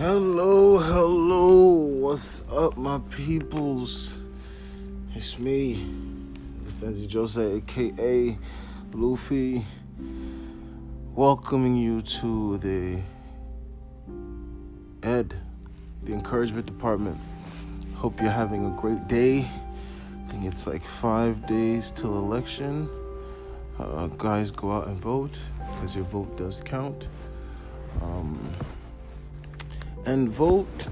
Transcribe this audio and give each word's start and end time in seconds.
Hello, 0.00 0.78
hello, 0.78 1.74
what's 1.74 2.42
up, 2.50 2.78
my 2.78 3.00
peoples? 3.10 4.16
It's 5.14 5.38
me, 5.38 5.74
Nathaniel 6.64 7.06
Jose, 7.12 7.56
aka 7.56 8.38
Luffy, 8.94 9.62
welcoming 11.14 11.76
you 11.76 12.00
to 12.00 12.56
the 12.56 12.98
Ed, 15.02 15.34
the 16.04 16.14
encouragement 16.14 16.64
department. 16.64 17.18
Hope 17.96 18.22
you're 18.22 18.30
having 18.30 18.64
a 18.64 18.80
great 18.80 19.06
day. 19.06 19.40
I 19.40 20.30
think 20.30 20.46
it's 20.46 20.66
like 20.66 20.82
five 20.82 21.46
days 21.46 21.90
till 21.90 22.16
election. 22.16 22.88
Uh, 23.78 24.06
guys, 24.06 24.50
go 24.50 24.72
out 24.72 24.86
and 24.86 24.96
vote 24.96 25.38
because 25.68 25.94
your 25.94 26.06
vote 26.06 26.38
does 26.38 26.62
count. 26.64 27.06
Um, 28.00 28.50
and 30.10 30.28
vote 30.28 30.88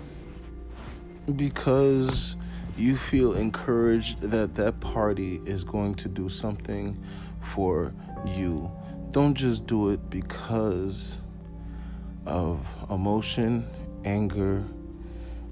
because 1.35 2.37
you 2.77 2.97
feel 2.97 3.35
encouraged 3.35 4.21
that 4.21 4.55
that 4.55 4.79
party 4.79 5.41
is 5.45 5.65
going 5.65 5.93
to 5.93 6.09
do 6.09 6.29
something 6.29 6.97
for 7.41 7.93
you. 8.25 8.71
Don't 9.11 9.35
just 9.35 9.67
do 9.67 9.91
it 9.91 10.09
because 10.09 11.21
of 12.27 12.65
emotion, 12.91 13.67
anger, 14.05 14.63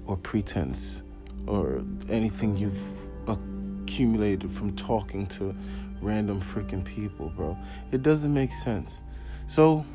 or 0.05 0.15
pretense, 0.15 1.03
or 1.45 1.83
anything 2.07 2.55
you've 2.55 2.81
accumulated 3.27 4.49
from 4.49 4.73
talking 4.77 5.27
to 5.27 5.53
random 6.01 6.39
freaking 6.39 6.85
people, 6.85 7.33
bro. 7.35 7.57
It 7.91 8.01
doesn't 8.01 8.33
make 8.33 8.53
sense. 8.53 9.03
So, 9.45 9.85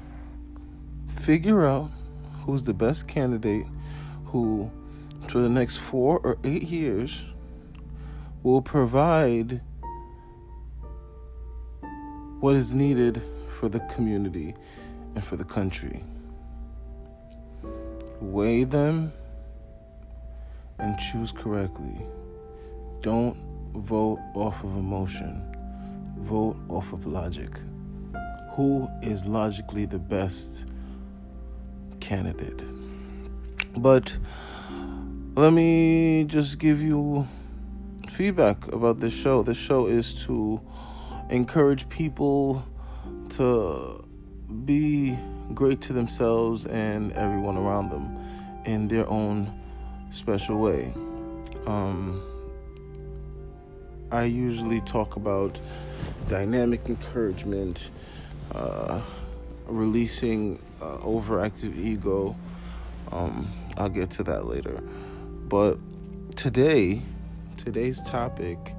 figure 1.09 1.65
out 1.65 1.91
who's 2.45 2.63
the 2.63 2.75
best 2.75 3.09
candidate 3.09 3.67
who, 4.27 4.71
for 5.29 5.39
the 5.41 5.49
next 5.49 5.79
four 5.79 6.19
or 6.25 6.39
eight 6.45 6.65
years, 6.65 7.25
will 8.43 8.63
provide 8.63 9.61
what 12.41 12.57
is 12.57 12.75
needed 12.75 13.23
for 13.49 13.69
the 13.69 13.81
community 13.81 14.55
and 15.15 15.25
for 15.25 15.37
the 15.37 15.45
country. 15.45 16.03
Weigh 18.21 18.65
them 18.65 19.13
and 20.79 20.99
choose 20.99 21.31
correctly. 21.31 22.05
Don't 23.01 23.37
vote 23.75 24.19
off 24.35 24.65
of 24.65 24.77
emotion, 24.77 25.41
vote 26.19 26.57
off 26.69 26.93
of 26.93 27.07
logic. 27.07 27.51
Who 28.57 28.89
is 29.01 29.25
logically 29.27 29.87
the 29.87 29.99
best 29.99 30.67
candidate? 32.03 32.65
But 33.77 34.19
let 35.35 35.53
me 35.53 36.25
just 36.25 36.59
give 36.59 36.83
you 36.83 37.27
feedback 38.11 38.67
about 38.73 38.99
this 38.99 39.15
show. 39.19 39.43
This 39.43 39.57
show 39.57 39.87
is 39.87 40.27
to 40.27 40.61
encourage 41.31 41.89
people 41.89 42.65
to 43.31 44.05
be 44.67 45.17
great 45.55 45.81
to 45.83 45.93
themselves 45.93 46.67
and 46.67 47.13
everyone 47.13 47.57
around 47.57 47.89
them 47.91 48.19
in 48.67 48.89
their 48.89 49.09
own 49.09 49.51
special 50.11 50.59
way. 50.59 50.93
Um, 51.67 52.23
I 54.11 54.25
usually 54.25 54.81
talk 54.83 55.17
about 55.17 55.59
dynamic 56.29 56.89
encouragement, 56.89 57.91
uh, 58.55 59.01
releasing 59.73 60.59
uh, 60.81 60.99
overactive 60.99 61.77
ego. 61.77 62.37
Um, 63.11 63.51
I'll 63.77 63.89
get 63.89 64.11
to 64.13 64.23
that 64.25 64.47
later. 64.47 64.81
But 65.49 65.79
today, 66.37 67.03
today's 67.57 68.03
topic 68.03 68.75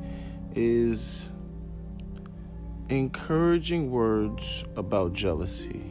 is 0.56 1.30
encouraging 2.90 3.92
words 3.92 4.66
about 4.76 5.14
jealousy. 5.14 5.82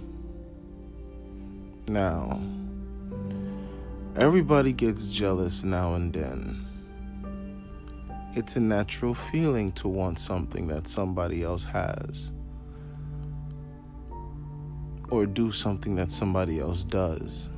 Now, 1.89 2.41
everybody 4.17 4.73
gets 4.73 5.07
jealous 5.07 5.65
now 5.65 5.95
and 5.95 6.13
then 6.13 6.67
it's 8.35 8.57
a 8.57 8.61
natural 8.61 9.15
feeling 9.15 9.73
to 9.73 9.89
want 9.89 10.19
something 10.19 10.67
that 10.69 10.87
somebody 10.87 11.43
else 11.43 11.65
has 11.65 12.33
or 15.13 15.27
do 15.27 15.53
something 15.53 15.95
that 15.97 16.11
somebody 16.11 16.59
else 16.59 16.85
does. 16.85 17.51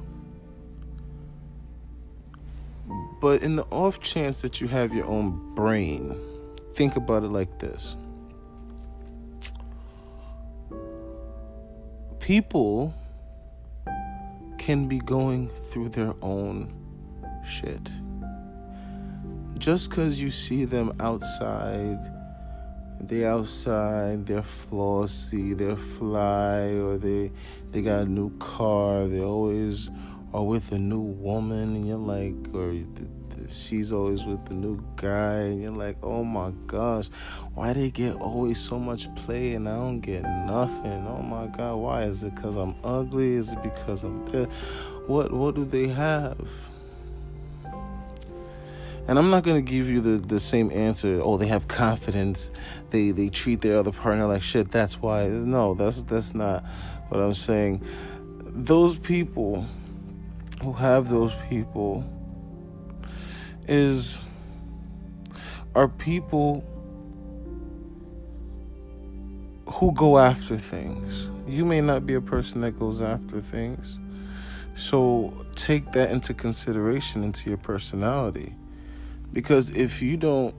But 3.20 3.44
in 3.44 3.54
the 3.54 3.62
off 3.70 4.00
chance 4.00 4.42
that 4.42 4.60
you 4.60 4.66
have 4.66 4.92
your 4.92 5.06
own 5.06 5.54
brain, 5.54 6.20
think 6.72 6.96
about 6.96 7.22
it 7.22 7.28
like 7.28 7.60
this 7.60 7.96
people 12.18 12.92
can 14.58 14.88
be 14.88 14.98
going 14.98 15.48
through 15.70 15.90
their 15.90 16.14
own 16.22 16.72
shit 17.46 17.90
just 19.58 19.90
because 19.90 20.20
you 20.20 20.30
see 20.30 20.64
them 20.64 20.92
outside, 21.00 22.00
they 23.00 23.24
outside, 23.24 24.26
they're 24.26 24.42
flossy, 24.42 25.54
they're 25.54 25.76
fly, 25.76 26.74
or 26.74 26.96
they 26.96 27.32
they 27.70 27.82
got 27.82 28.02
a 28.02 28.06
new 28.06 28.30
car, 28.38 29.06
they 29.06 29.20
always 29.20 29.90
are 30.32 30.42
with 30.42 30.72
a 30.72 30.78
new 30.78 31.00
woman, 31.00 31.76
and 31.76 31.86
you're 31.86 31.96
like, 31.96 32.34
or 32.52 32.74
she's 33.50 33.92
always 33.92 34.24
with 34.24 34.44
the 34.46 34.54
new 34.54 34.82
guy, 34.96 35.40
and 35.40 35.62
you're 35.62 35.70
like, 35.70 35.96
oh 36.02 36.24
my 36.24 36.50
gosh, 36.66 37.08
why 37.54 37.72
they 37.72 37.90
get 37.90 38.16
always 38.16 38.60
so 38.60 38.78
much 38.78 39.12
play 39.14 39.54
and 39.54 39.68
I 39.68 39.76
don't 39.76 40.00
get 40.00 40.22
nothing? 40.22 41.06
Oh 41.06 41.22
my 41.22 41.46
god, 41.46 41.76
why 41.76 42.02
is 42.04 42.24
it? 42.24 42.34
Because 42.34 42.56
I'm 42.56 42.74
ugly? 42.82 43.34
Is 43.34 43.52
it 43.52 43.62
because 43.62 44.02
I'm 44.02 44.24
dead? 44.26 44.48
What 45.06 45.32
what 45.32 45.54
do 45.54 45.64
they 45.64 45.88
have? 45.88 46.38
And 49.06 49.18
I'm 49.18 49.28
not 49.28 49.44
gonna 49.44 49.60
give 49.60 49.88
you 49.88 50.00
the, 50.00 50.16
the 50.16 50.40
same 50.40 50.70
answer. 50.70 51.20
Oh, 51.22 51.36
they 51.36 51.48
have 51.48 51.68
confidence. 51.68 52.50
They 52.90 53.10
they 53.10 53.28
treat 53.28 53.60
their 53.60 53.78
other 53.78 53.92
partner 53.92 54.26
like 54.26 54.42
shit. 54.42 54.70
That's 54.70 55.00
why. 55.00 55.26
No, 55.26 55.74
that's 55.74 56.04
that's 56.04 56.34
not 56.34 56.64
what 57.08 57.20
I'm 57.20 57.34
saying. 57.34 57.82
Those 58.46 58.98
people 58.98 59.66
who 60.62 60.72
have 60.72 61.10
those 61.10 61.34
people 61.50 62.02
is 63.68 64.22
are 65.74 65.88
people 65.88 66.64
who 69.68 69.92
go 69.92 70.16
after 70.18 70.56
things. 70.56 71.28
You 71.46 71.66
may 71.66 71.82
not 71.82 72.06
be 72.06 72.14
a 72.14 72.22
person 72.22 72.62
that 72.62 72.78
goes 72.78 73.02
after 73.02 73.40
things. 73.40 73.98
So 74.76 75.44
take 75.56 75.92
that 75.92 76.10
into 76.10 76.32
consideration 76.32 77.22
into 77.22 77.50
your 77.50 77.58
personality 77.58 78.54
because 79.34 79.70
if 79.70 80.00
you 80.00 80.16
don't 80.16 80.54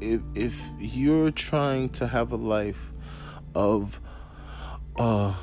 if 0.00 0.20
if 0.34 0.60
you're 0.78 1.32
trying 1.32 1.88
to 1.88 2.06
have 2.06 2.30
a 2.30 2.36
life 2.36 2.92
of 3.54 4.00
uh 4.96 5.34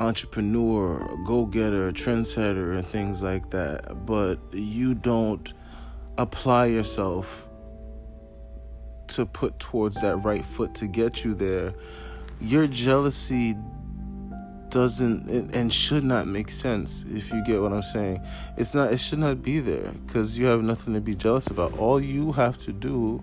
entrepreneur, 0.00 1.18
go-getter, 1.24 1.90
trendsetter 1.90 2.76
and 2.76 2.86
things 2.86 3.22
like 3.22 3.50
that, 3.50 4.06
but 4.06 4.38
you 4.52 4.94
don't 4.94 5.52
apply 6.16 6.66
yourself 6.66 7.48
to 9.08 9.26
put 9.26 9.58
towards 9.58 10.00
that 10.00 10.16
right 10.18 10.44
foot 10.44 10.74
to 10.76 10.86
get 10.86 11.24
you 11.24 11.34
there, 11.34 11.74
your 12.40 12.66
jealousy 12.68 13.56
doesn't 14.70 15.28
and 15.54 15.72
should 15.72 16.04
not 16.04 16.26
make 16.26 16.50
sense 16.50 17.04
if 17.12 17.30
you 17.30 17.42
get 17.44 17.60
what 17.60 17.72
I'm 17.72 17.82
saying. 17.82 18.20
It's 18.56 18.74
not 18.74 18.92
it 18.92 18.98
should 18.98 19.18
not 19.18 19.42
be 19.42 19.60
there 19.60 19.92
cuz 20.08 20.38
you 20.38 20.46
have 20.46 20.62
nothing 20.62 20.94
to 20.94 21.00
be 21.00 21.14
jealous 21.14 21.48
about. 21.48 21.78
All 21.78 22.00
you 22.00 22.32
have 22.32 22.58
to 22.64 22.72
do 22.72 23.22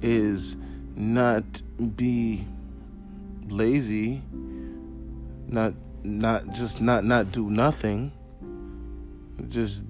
is 0.00 0.56
not 0.96 1.62
be 1.96 2.46
lazy, 3.48 4.22
not 5.46 5.74
not 6.02 6.50
just 6.50 6.80
not 6.80 7.04
not 7.04 7.32
do 7.32 7.50
nothing. 7.50 8.12
Just 9.48 9.84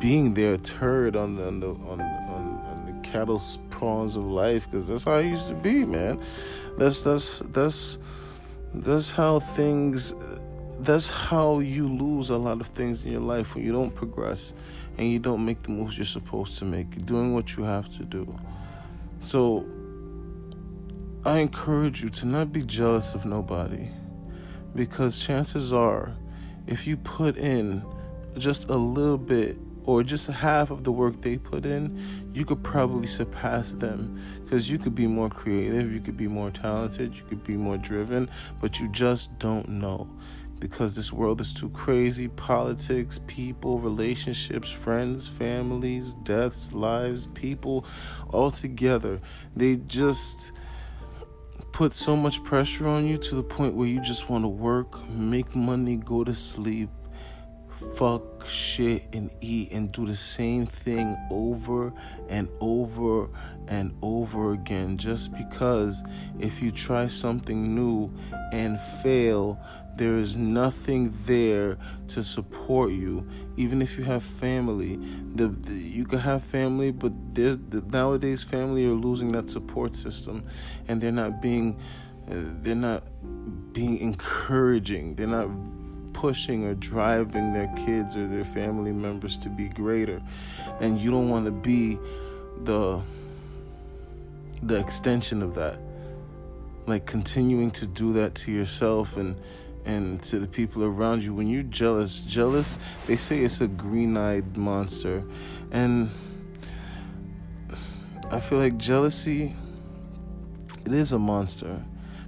being 0.00 0.34
there 0.34 0.56
turd 0.58 1.16
on 1.16 1.36
the 1.36 1.46
on 1.46 1.60
the 1.60 1.68
on, 1.68 2.00
on, 2.00 2.60
on 2.70 2.86
the 2.86 3.08
cattle 3.08 3.40
prawns 3.70 4.16
of 4.16 4.28
life 4.28 4.70
cuz 4.70 4.86
that's 4.86 5.04
how 5.04 5.12
I 5.12 5.20
used 5.20 5.48
to 5.48 5.54
be, 5.54 5.84
man. 5.84 6.20
That's 6.76 7.00
that's 7.02 7.38
that's 7.52 7.98
that's 8.74 9.12
how 9.12 9.38
things 9.40 10.14
that's 10.80 11.08
how 11.08 11.60
you 11.60 11.88
lose 11.88 12.30
a 12.30 12.36
lot 12.36 12.60
of 12.60 12.66
things 12.66 13.04
in 13.04 13.12
your 13.12 13.20
life 13.20 13.54
when 13.54 13.64
you 13.64 13.72
don't 13.72 13.94
progress 13.94 14.52
and 14.98 15.10
you 15.10 15.18
don't 15.18 15.44
make 15.44 15.62
the 15.62 15.70
moves 15.70 15.96
you're 15.96 16.04
supposed 16.04 16.58
to 16.58 16.64
make. 16.64 17.06
Doing 17.06 17.32
what 17.34 17.56
you 17.56 17.64
have 17.64 17.88
to 17.96 18.04
do. 18.04 18.38
So 19.20 19.66
i 21.24 21.38
encourage 21.38 22.02
you 22.02 22.10
to 22.10 22.26
not 22.26 22.52
be 22.52 22.62
jealous 22.62 23.14
of 23.14 23.24
nobody 23.24 23.88
because 24.74 25.18
chances 25.18 25.72
are 25.72 26.14
if 26.66 26.86
you 26.86 26.98
put 26.98 27.38
in 27.38 27.82
just 28.36 28.68
a 28.68 28.76
little 28.76 29.16
bit 29.16 29.56
or 29.84 30.02
just 30.02 30.26
half 30.26 30.70
of 30.70 30.84
the 30.84 30.92
work 30.92 31.20
they 31.20 31.36
put 31.36 31.66
in, 31.66 32.30
you 32.32 32.44
could 32.44 32.62
probably 32.62 33.06
surpass 33.06 33.72
them 33.72 34.20
because 34.42 34.70
you 34.70 34.78
could 34.78 34.94
be 34.94 35.06
more 35.06 35.28
creative, 35.28 35.92
you 35.92 36.00
could 36.00 36.16
be 36.16 36.28
more 36.28 36.50
talented, 36.50 37.14
you 37.14 37.22
could 37.24 37.44
be 37.44 37.56
more 37.56 37.76
driven, 37.76 38.28
but 38.60 38.80
you 38.80 38.88
just 38.88 39.38
don't 39.38 39.68
know 39.68 40.08
because 40.60 40.96
this 40.96 41.12
world 41.12 41.40
is 41.40 41.52
too 41.52 41.68
crazy. 41.70 42.28
Politics, 42.28 43.20
people, 43.26 43.78
relationships, 43.78 44.70
friends, 44.70 45.26
families, 45.26 46.14
deaths, 46.22 46.72
lives, 46.72 47.26
people 47.26 47.84
all 48.30 48.50
together. 48.50 49.20
They 49.54 49.76
just 49.76 50.52
put 51.72 51.92
so 51.92 52.16
much 52.16 52.42
pressure 52.44 52.86
on 52.86 53.06
you 53.06 53.18
to 53.18 53.34
the 53.34 53.42
point 53.42 53.74
where 53.74 53.88
you 53.88 54.00
just 54.00 54.30
want 54.30 54.44
to 54.44 54.48
work, 54.48 55.06
make 55.10 55.54
money, 55.54 55.96
go 55.96 56.24
to 56.24 56.32
sleep, 56.32 56.88
fuck 57.94 58.46
shit 58.48 59.04
and 59.12 59.30
eat 59.40 59.72
and 59.72 59.90
do 59.92 60.06
the 60.06 60.14
same 60.14 60.66
thing 60.66 61.16
over 61.30 61.92
and 62.28 62.48
over 62.60 63.28
and 63.68 63.96
over 64.02 64.52
again 64.52 64.96
just 64.96 65.32
because 65.36 66.02
if 66.38 66.60
you 66.60 66.70
try 66.70 67.06
something 67.06 67.74
new 67.74 68.10
and 68.52 68.80
fail 68.80 69.58
there 69.96 70.16
is 70.16 70.36
nothing 70.36 71.16
there 71.24 71.78
to 72.08 72.20
support 72.20 72.90
you. 72.90 73.24
Even 73.56 73.80
if 73.80 73.96
you 73.96 74.02
have 74.04 74.24
family 74.24 74.98
the, 75.34 75.48
the 75.48 75.72
you 75.72 76.04
can 76.04 76.18
have 76.18 76.42
family 76.42 76.90
but 76.90 77.12
there's 77.34 77.58
the, 77.68 77.80
nowadays 77.82 78.42
family 78.42 78.84
are 78.84 78.90
losing 78.90 79.30
that 79.32 79.48
support 79.48 79.94
system 79.94 80.44
and 80.88 81.00
they're 81.00 81.12
not 81.12 81.40
being 81.40 81.78
uh, 82.28 82.34
they're 82.62 82.74
not 82.74 83.04
being 83.72 83.98
encouraging. 83.98 85.14
They're 85.14 85.26
not 85.26 85.48
pushing 86.24 86.64
or 86.64 86.72
driving 86.72 87.52
their 87.52 87.70
kids 87.84 88.16
or 88.16 88.26
their 88.26 88.46
family 88.46 88.92
members 88.92 89.36
to 89.36 89.50
be 89.50 89.68
greater 89.68 90.22
and 90.80 90.98
you 90.98 91.10
don't 91.10 91.28
want 91.28 91.44
to 91.44 91.50
be 91.50 91.98
the 92.62 92.98
the 94.62 94.80
extension 94.80 95.42
of 95.42 95.54
that. 95.54 95.78
Like 96.86 97.04
continuing 97.04 97.70
to 97.72 97.84
do 97.84 98.14
that 98.14 98.34
to 98.36 98.52
yourself 98.52 99.18
and 99.18 99.36
and 99.84 100.22
to 100.22 100.38
the 100.38 100.46
people 100.46 100.82
around 100.82 101.22
you. 101.22 101.34
When 101.34 101.46
you're 101.46 101.62
jealous 101.64 102.20
jealous 102.20 102.78
they 103.06 103.16
say 103.16 103.40
it's 103.40 103.60
a 103.60 103.68
green-eyed 103.68 104.56
monster. 104.56 105.22
And 105.72 106.08
i 108.30 108.40
feel 108.40 108.58
like 108.58 108.78
jealousy 108.78 109.54
it 110.86 110.92
is 110.94 111.12
a 111.12 111.18
monster 111.18 111.84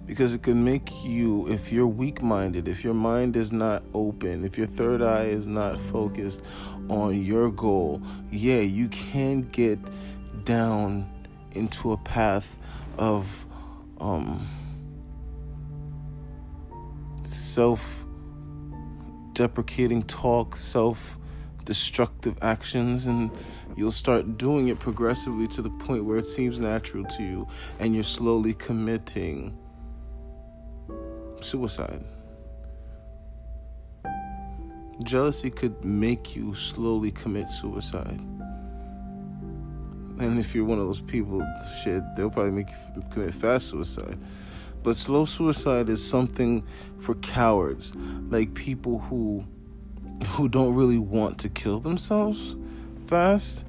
because 0.06 0.35
it 0.35 0.43
can 0.43 0.62
make 0.62 1.05
you 1.05 1.49
if 1.49 1.73
you're 1.73 1.87
weak-minded 1.87 2.69
if 2.69 2.85
your 2.85 2.94
mind 2.94 3.37
is 3.37 3.53
not 3.53 3.82
open 3.93 4.44
if 4.44 4.56
your 4.56 4.67
third 4.67 5.03
eye 5.03 5.25
is 5.25 5.49
not 5.49 5.79
focused 5.79 6.43
on 6.88 7.20
your 7.23 7.50
goal 7.50 8.00
yeah 8.31 8.61
you 8.61 8.88
can 8.88 9.43
get 9.50 9.79
down 10.44 11.08
into 11.53 11.93
a 11.93 11.97
path 11.97 12.56
of 12.99 13.47
um 14.00 14.47
self 17.26 18.05
deprecating 19.37 20.02
talk, 20.05 20.56
self 20.56 21.19
destructive 21.64 22.37
actions, 22.43 23.06
and 23.06 23.31
you'll 23.76 23.93
start 23.93 24.38
doing 24.38 24.69
it 24.69 24.79
progressively 24.79 25.47
to 25.49 25.61
the 25.61 25.70
point 25.70 26.05
where 26.05 26.17
it 26.17 26.26
seems 26.26 26.59
natural 26.59 27.05
to 27.05 27.23
you, 27.23 27.47
and 27.79 27.94
you're 27.94 28.05
slowly 28.05 28.55
committing 28.55 29.56
suicide. 31.41 32.05
Jealousy 35.03 35.50
could 35.50 35.85
make 35.85 36.35
you 36.35 36.55
slowly 36.55 37.11
commit 37.11 37.50
suicide. 37.50 38.21
And 40.19 40.38
if 40.38 40.55
you're 40.55 40.65
one 40.65 40.79
of 40.79 40.87
those 40.87 41.03
people, 41.03 41.47
shit, 41.83 42.03
they'll 42.17 42.31
probably 42.31 42.53
make 42.53 42.69
you 42.71 43.05
commit 43.11 43.35
fast 43.35 43.69
suicide. 43.69 44.19
But 44.83 44.97
slow 44.97 45.25
suicide 45.25 45.88
is 45.88 46.03
something 46.03 46.65
for 46.99 47.15
cowards, 47.17 47.93
like 48.31 48.55
people 48.55 49.00
who 49.00 49.44
who 50.29 50.49
don't 50.49 50.75
really 50.75 50.99
want 50.99 51.38
to 51.41 51.49
kill 51.50 51.81
themselves 51.81 52.56
fast. 53.06 53.67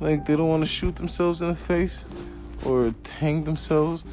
Like 0.00 0.26
they 0.26 0.36
don't 0.36 0.48
want 0.48 0.62
to 0.62 0.68
shoot 0.68 0.96
themselves 0.96 1.40
in 1.40 1.48
the 1.48 1.54
face 1.54 2.04
or 2.64 2.94
hang 3.18 3.44
themselves. 3.44 4.04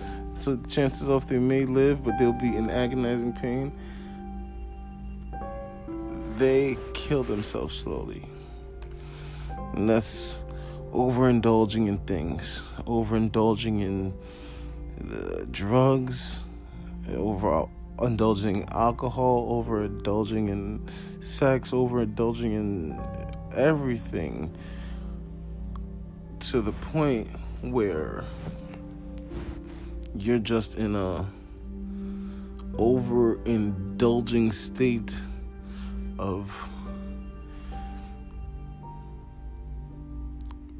So 0.43 0.55
the 0.55 0.69
chances 0.69 1.07
of 1.07 1.25
they 1.29 1.37
may 1.37 1.63
live, 1.63 2.03
but 2.03 2.17
they'll 2.17 2.33
be 2.33 2.53
in 2.53 2.69
agonizing 2.69 3.31
pain. 3.31 3.71
They 6.37 6.77
kill 6.93 7.23
themselves 7.23 7.73
slowly. 7.73 8.25
And 9.73 9.89
that's 9.89 10.43
overindulging 10.91 11.87
in 11.87 11.97
things, 11.99 12.69
overindulging 12.79 13.83
in 13.83 14.13
the 14.97 15.47
drugs, 15.49 16.41
over 17.15 17.65
indulging 18.01 18.67
alcohol, 18.67 19.63
overindulging 19.63 20.49
in 20.49 20.85
sex, 21.21 21.71
overindulging 21.71 22.51
in 22.51 22.99
everything 23.55 24.53
to 26.41 26.59
the 26.59 26.73
point 26.73 27.29
where 27.61 28.25
you're 30.15 30.39
just 30.39 30.77
in 30.77 30.95
a 30.95 31.25
overindulging 32.73 34.51
state 34.51 35.19
of 36.17 36.51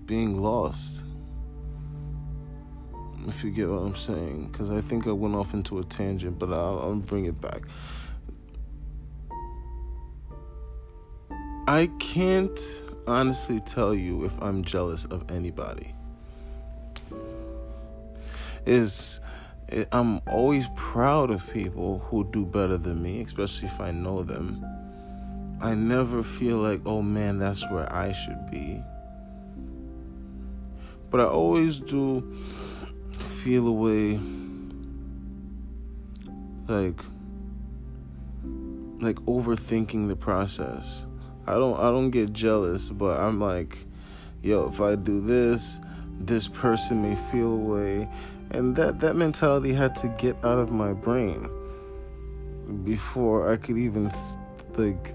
being 0.06 0.41
lost 0.41 1.03
if 3.27 3.44
you 3.44 3.51
get 3.51 3.69
what 3.69 3.77
I'm 3.77 3.95
saying, 3.95 4.50
because 4.51 4.69
I 4.69 4.81
think 4.81 5.07
I 5.07 5.12
went 5.12 5.36
off 5.36 5.53
into 5.53 5.79
a 5.79 5.83
tangent, 5.83 6.38
but 6.39 6.51
I'll, 6.51 6.79
I'll 6.79 6.95
bring 6.95 7.25
it 7.25 7.39
back. 7.39 7.63
I 11.68 11.89
can't 12.00 12.59
honestly 13.07 13.59
tell 13.62 13.95
you 13.95 14.25
if 14.25 14.33
I'm 14.41 14.63
jealous 14.63 15.06
of 15.06 15.31
anybody. 15.31 15.95
Is 18.65 19.19
eh, 19.69 19.86
I'm 19.92 20.22
always 20.27 20.67
proud 20.75 21.32
of 21.32 21.51
people 21.51 22.00
who 22.00 22.24
do 22.32 22.46
better 22.46 22.77
than 22.77 23.01
me, 23.01 23.22
especially 23.22 23.67
if 23.67 23.79
I 23.79 23.91
know 23.91 24.24
them. 24.24 24.65
I 25.62 25.75
never 25.75 26.24
feel 26.24 26.58
like, 26.58 26.82
oh 26.86 27.01
man, 27.01 27.39
that's 27.39 27.70
where 27.70 27.91
I 27.93 28.12
should 28.12 28.51
be. 28.51 28.82
But 31.10 31.22
I 31.22 31.25
always 31.25 31.79
do 31.79 32.36
feel 33.43 33.67
a 33.67 33.72
way 33.72 34.20
like 36.67 37.00
like 39.00 39.17
overthinking 39.25 40.08
the 40.08 40.15
process. 40.15 41.05
I 41.46 41.53
don't 41.53 41.79
I 41.79 41.86
don't 41.86 42.10
get 42.10 42.34
jealous, 42.34 42.89
but 42.89 43.20
I'm 43.20 43.39
like, 43.39 43.77
yo, 44.41 44.67
if 44.67 44.79
I 44.79 44.96
do 44.96 45.22
this, 45.22 45.82
this 46.20 46.48
person 46.48 47.01
may 47.01 47.15
feel 47.15 47.51
a 47.51 47.55
way. 47.55 48.10
And 48.53 48.75
that 48.75 49.00
that 49.00 49.15
mentality 49.15 49.74
had 49.74 49.95
to 49.98 50.07
get 50.10 50.36
out 50.43 50.60
of 50.60 50.72
my 50.72 50.93
brain 50.93 51.50
before 52.83 53.51
I 53.51 53.57
could 53.57 53.77
even 53.77 54.12
like 54.75 55.13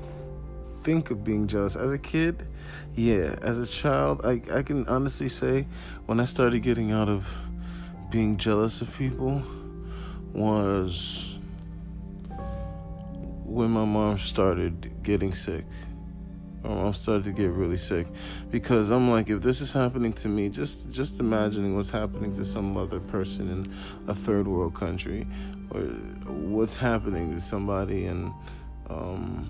think 0.83 1.11
of 1.11 1.25
being 1.25 1.47
jealous. 1.47 1.76
As 1.76 1.92
a 1.92 1.99
kid, 1.99 2.47
yeah. 2.95 3.37
As 3.42 3.59
a 3.59 3.66
child, 3.66 4.21
I 4.25 4.42
I 4.52 4.62
can 4.62 4.87
honestly 4.88 5.28
say 5.28 5.66
when 6.07 6.21
I 6.21 6.25
started 6.25 6.61
getting 6.62 6.90
out 6.92 7.09
of 7.09 7.33
being 8.11 8.37
jealous 8.38 8.80
of 8.80 8.97
people 8.97 9.42
was 10.33 11.38
when 13.45 13.71
my 13.71 13.85
mom 13.85 14.18
started 14.18 14.90
getting 15.02 15.33
sick. 15.33 15.64
My 16.62 16.71
mom 16.71 16.93
started 16.93 17.25
to 17.25 17.33
get 17.33 17.50
really 17.50 17.77
sick 17.77 18.09
because 18.50 18.91
I'm 18.91 19.09
like, 19.11 19.31
if 19.31 19.43
this 19.43 19.61
is 19.61 19.73
happening 19.73 20.12
to 20.15 20.29
me, 20.29 20.49
just 20.49 20.91
just 20.91 21.21
imagining 21.21 21.77
what's 21.77 21.91
happening 21.91 22.33
to 22.33 22.45
some 22.45 22.77
other 22.77 22.99
person 22.99 23.49
in 23.49 23.75
a 24.09 24.15
third 24.15 24.49
world 24.49 24.75
country, 24.75 25.27
or 25.71 25.81
what's 25.81 26.77
happening 26.77 27.33
to 27.33 27.41
somebody 27.41 28.07
in, 28.07 28.35
um, 28.91 29.49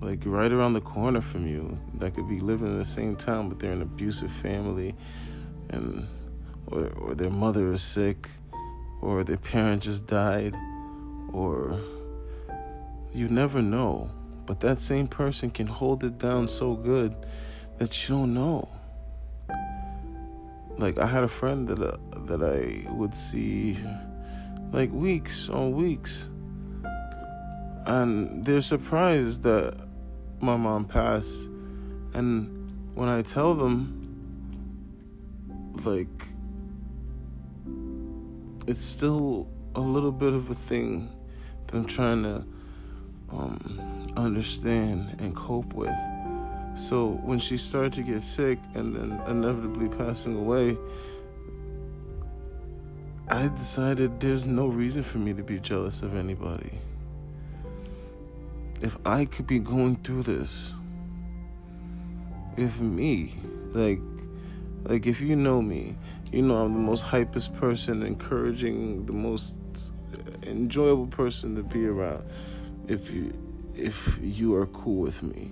like 0.00 0.22
right 0.24 0.50
around 0.50 0.72
the 0.72 0.80
corner 0.80 1.20
from 1.20 1.46
you 1.46 1.78
that 1.98 2.14
could 2.14 2.28
be 2.28 2.40
living 2.40 2.68
in 2.68 2.78
the 2.78 2.84
same 2.84 3.14
town, 3.14 3.50
but 3.50 3.58
they're 3.58 3.72
an 3.72 3.82
abusive 3.82 4.32
family, 4.32 4.94
and 5.68 6.06
or, 6.68 6.86
or 7.00 7.14
their 7.14 7.30
mother 7.30 7.70
is 7.72 7.82
sick, 7.82 8.30
or 9.02 9.24
their 9.24 9.36
parent 9.36 9.82
just 9.82 10.06
died, 10.06 10.56
or 11.34 11.78
you 13.12 13.28
never 13.28 13.60
know. 13.60 14.10
But 14.50 14.58
that 14.58 14.80
same 14.80 15.06
person 15.06 15.48
can 15.48 15.68
hold 15.68 16.02
it 16.02 16.18
down 16.18 16.48
so 16.48 16.74
good 16.74 17.14
that 17.78 18.02
you 18.02 18.16
don't 18.16 18.34
know. 18.34 18.68
Like 20.76 20.98
I 20.98 21.06
had 21.06 21.22
a 21.22 21.28
friend 21.28 21.68
that 21.68 21.80
uh, 21.80 21.98
that 22.26 22.42
I 22.42 22.92
would 22.92 23.14
see 23.14 23.78
like 24.72 24.90
weeks 24.90 25.48
on 25.48 25.70
weeks. 25.70 26.26
and 27.86 28.44
they're 28.44 28.60
surprised 28.60 29.44
that 29.44 29.76
my 30.40 30.56
mom 30.56 30.84
passed. 30.84 31.48
And 32.14 32.72
when 32.96 33.08
I 33.08 33.22
tell 33.22 33.54
them, 33.54 33.78
like, 35.84 36.24
it's 38.66 38.82
still 38.82 39.46
a 39.76 39.80
little 39.80 40.10
bit 40.10 40.32
of 40.32 40.50
a 40.50 40.56
thing 40.56 41.08
that 41.68 41.76
I'm 41.76 41.86
trying 41.86 42.24
to 42.24 42.44
um, 43.32 43.99
understand 44.16 45.16
and 45.20 45.34
cope 45.34 45.72
with. 45.74 45.96
So 46.76 47.18
when 47.22 47.38
she 47.38 47.56
started 47.56 47.92
to 47.94 48.02
get 48.02 48.22
sick 48.22 48.58
and 48.74 48.94
then 48.94 49.20
inevitably 49.26 49.88
passing 49.88 50.36
away, 50.36 50.76
I 53.28 53.48
decided 53.48 54.18
there's 54.18 54.46
no 54.46 54.66
reason 54.66 55.02
for 55.02 55.18
me 55.18 55.32
to 55.34 55.42
be 55.42 55.60
jealous 55.60 56.02
of 56.02 56.16
anybody. 56.16 56.78
If 58.80 58.96
I 59.04 59.26
could 59.26 59.46
be 59.46 59.58
going 59.58 59.96
through 59.96 60.22
this, 60.22 60.72
if 62.56 62.80
me, 62.80 63.34
like, 63.72 64.00
like 64.84 65.06
if 65.06 65.20
you 65.20 65.36
know 65.36 65.62
me, 65.62 65.96
you 66.32 66.42
know 66.42 66.64
I'm 66.64 66.72
the 66.72 66.80
most 66.80 67.04
hypest 67.04 67.56
person, 67.58 68.02
encouraging, 68.02 69.06
the 69.06 69.12
most 69.12 69.56
enjoyable 70.42 71.06
person 71.06 71.54
to 71.56 71.62
be 71.62 71.86
around. 71.86 72.24
If 72.88 73.12
you, 73.12 73.32
if 73.74 74.18
you 74.22 74.54
are 74.54 74.66
cool 74.66 75.02
with 75.02 75.22
me. 75.22 75.50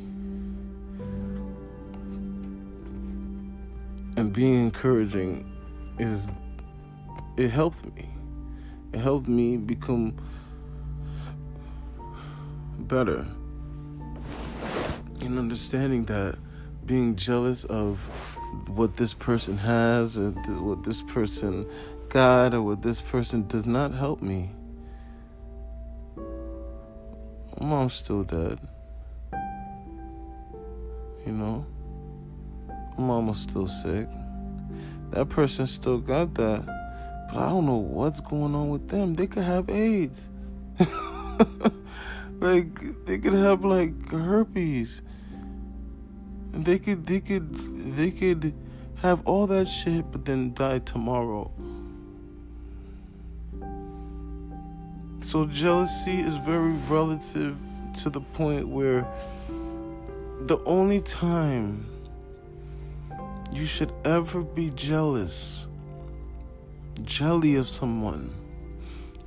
And 4.17 4.33
being 4.33 4.57
encouraging 4.63 5.51
is 5.99 6.31
it 7.37 7.51
helped 7.51 7.85
me. 7.95 8.09
It 8.93 8.99
helped 8.99 9.29
me 9.29 9.57
become 9.57 10.17
better 12.79 13.27
in 15.21 15.39
understanding 15.39 16.05
that 16.05 16.39
being 16.87 17.17
jealous 17.17 17.65
of 17.65 17.99
what 18.67 18.97
this 18.97 19.13
person 19.13 19.59
has 19.59 20.17
or 20.17 20.31
what 20.31 20.83
this 20.85 21.03
person 21.03 21.67
got 22.09 22.55
or 22.55 22.63
what 22.63 22.83
this 22.83 23.01
person 23.01 23.47
does 23.47 23.67
not 23.67 23.93
help 23.93 24.23
me. 24.23 24.51
Mom's 27.61 27.95
still 27.95 28.23
dead. 28.23 28.59
You 31.27 31.33
know? 31.33 31.67
My 32.97 33.05
mom 33.05 33.27
was 33.29 33.39
still 33.39 33.67
sick. 33.67 34.09
That 35.11 35.29
person 35.29 35.67
still 35.67 35.99
got 35.99 36.35
that. 36.35 36.65
But 37.29 37.37
I 37.37 37.49
don't 37.49 37.67
know 37.67 37.77
what's 37.77 38.21
going 38.21 38.55
on 38.55 38.71
with 38.71 38.89
them. 38.89 39.15
They 39.15 39.27
could 39.27 39.43
have 39.43 39.69
AIDS. 39.69 40.29
like 42.41 43.05
they 43.07 43.19
could 43.19 43.35
have 43.35 43.65
like 43.65 44.11
herpes. 44.11 45.03
And 46.53 46.65
they 46.65 46.79
could 46.79 47.07
they 47.07 47.21
could 47.21 47.55
they 47.97 48.11
could 48.11 48.55
have 48.97 49.23
all 49.27 49.47
that 49.49 49.67
shit 49.67 50.11
but 50.11 50.25
then 50.25 50.55
die 50.55 50.79
tomorrow. 50.79 51.51
So 55.21 55.47
jealousy 55.47 56.21
is 56.21 56.37
very 56.37 56.73
relative 56.89 57.57
to 58.03 58.11
the 58.11 58.21
point 58.21 58.69
where 58.69 59.07
the 60.47 60.59
only 60.65 61.01
time 61.01 61.87
you 63.53 63.65
should 63.65 63.93
ever 64.05 64.43
be 64.43 64.71
jealous 64.71 65.69
jelly 67.05 67.57
of 67.57 67.69
someone. 67.69 68.33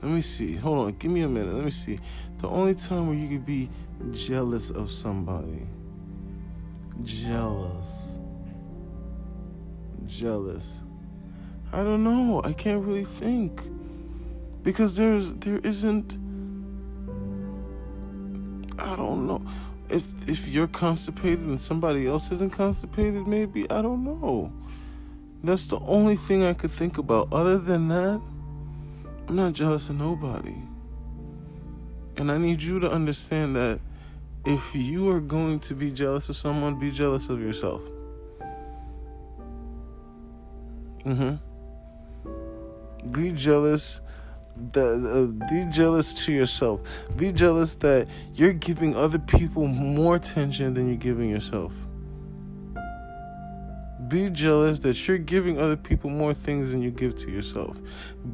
Let 0.02 0.12
me 0.12 0.22
see. 0.22 0.56
Hold 0.56 0.88
on. 0.88 0.96
Give 0.98 1.12
me 1.12 1.22
a 1.22 1.28
minute. 1.28 1.54
Let 1.54 1.66
me 1.66 1.72
see. 1.72 2.00
The 2.40 2.48
only 2.48 2.76
time 2.76 3.08
where 3.08 3.16
you 3.16 3.28
could 3.28 3.46
be 3.46 3.70
jealous 4.12 4.70
of 4.70 4.92
somebody. 4.92 5.68
Jealous. 7.04 8.18
Jealous. 10.08 10.82
I 11.72 11.84
don't 11.84 12.04
know. 12.04 12.42
I 12.44 12.54
can't 12.54 12.84
really 12.84 13.06
think. 13.06 13.62
Because 14.64 14.96
there's 14.96 15.34
there 15.36 15.60
isn't 15.60 16.18
I 18.78 18.96
don't 18.96 19.28
know. 19.28 19.42
If 19.90 20.30
if 20.30 20.48
you're 20.48 20.68
constipated 20.68 21.40
and 21.40 21.60
somebody 21.60 22.08
else 22.08 22.32
isn't 22.32 22.52
constipated, 22.54 23.28
maybe 23.28 23.70
I 23.70 23.82
don't 23.82 24.04
know. 24.04 24.52
That's 25.44 25.66
the 25.66 25.80
only 25.80 26.16
thing 26.16 26.44
I 26.44 26.54
could 26.54 26.72
think 26.72 26.98
about. 26.98 27.30
Other 27.32 27.58
than 27.58 27.88
that, 27.88 28.22
I'm 29.28 29.36
not 29.36 29.54
jealous 29.54 29.90
of 29.90 29.96
nobody. 29.96 30.56
And 32.18 32.32
I 32.32 32.38
need 32.38 32.62
you 32.62 32.80
to 32.80 32.92
understand 32.92 33.56
that 33.56 33.80
if 34.46 34.76
you 34.76 35.10
are 35.10 35.20
going 35.20 35.60
to 35.62 35.74
be 35.74 35.92
jealous 35.92 36.30
of 36.30 36.36
someone, 36.36 36.80
be 36.80 36.92
jealous 36.92 37.30
of 37.30 37.40
yourself. 37.40 37.82
Mhm. 41.06 41.40
Be 43.12 43.32
jealous 43.32 44.02
that 44.74 44.80
uh, 44.80 45.50
be 45.52 45.66
jealous 45.72 46.14
to 46.26 46.32
yourself. 46.32 46.82
Be 47.16 47.32
jealous 47.32 47.76
that 47.76 48.08
you're 48.34 48.54
giving 48.54 48.96
other 48.96 49.20
people 49.20 49.68
more 49.68 50.16
attention 50.16 50.74
than 50.74 50.88
you're 50.88 50.98
giving 50.98 51.30
yourself 51.30 51.74
be 54.12 54.30
jealous 54.30 54.80
that 54.80 55.08
you're 55.08 55.18
giving 55.18 55.58
other 55.58 55.78
people 55.78 56.10
more 56.10 56.34
things 56.34 56.72
than 56.72 56.82
you 56.82 56.92
give 56.92 57.16
to 57.16 57.32
yourself. 57.32 57.78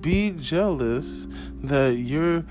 Be 0.01 0.31
jealous 0.31 1.27
that 1.61 1.97
you're 1.97 2.43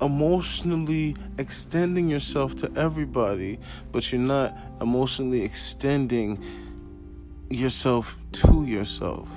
emotionally 0.00 1.16
extending 1.38 2.08
yourself 2.08 2.56
to 2.56 2.72
everybody, 2.74 3.60
but 3.92 4.10
you're 4.10 4.20
not 4.20 4.56
emotionally 4.80 5.42
extending 5.42 6.42
yourself 7.50 8.18
to 8.32 8.64
yourself. 8.64 9.28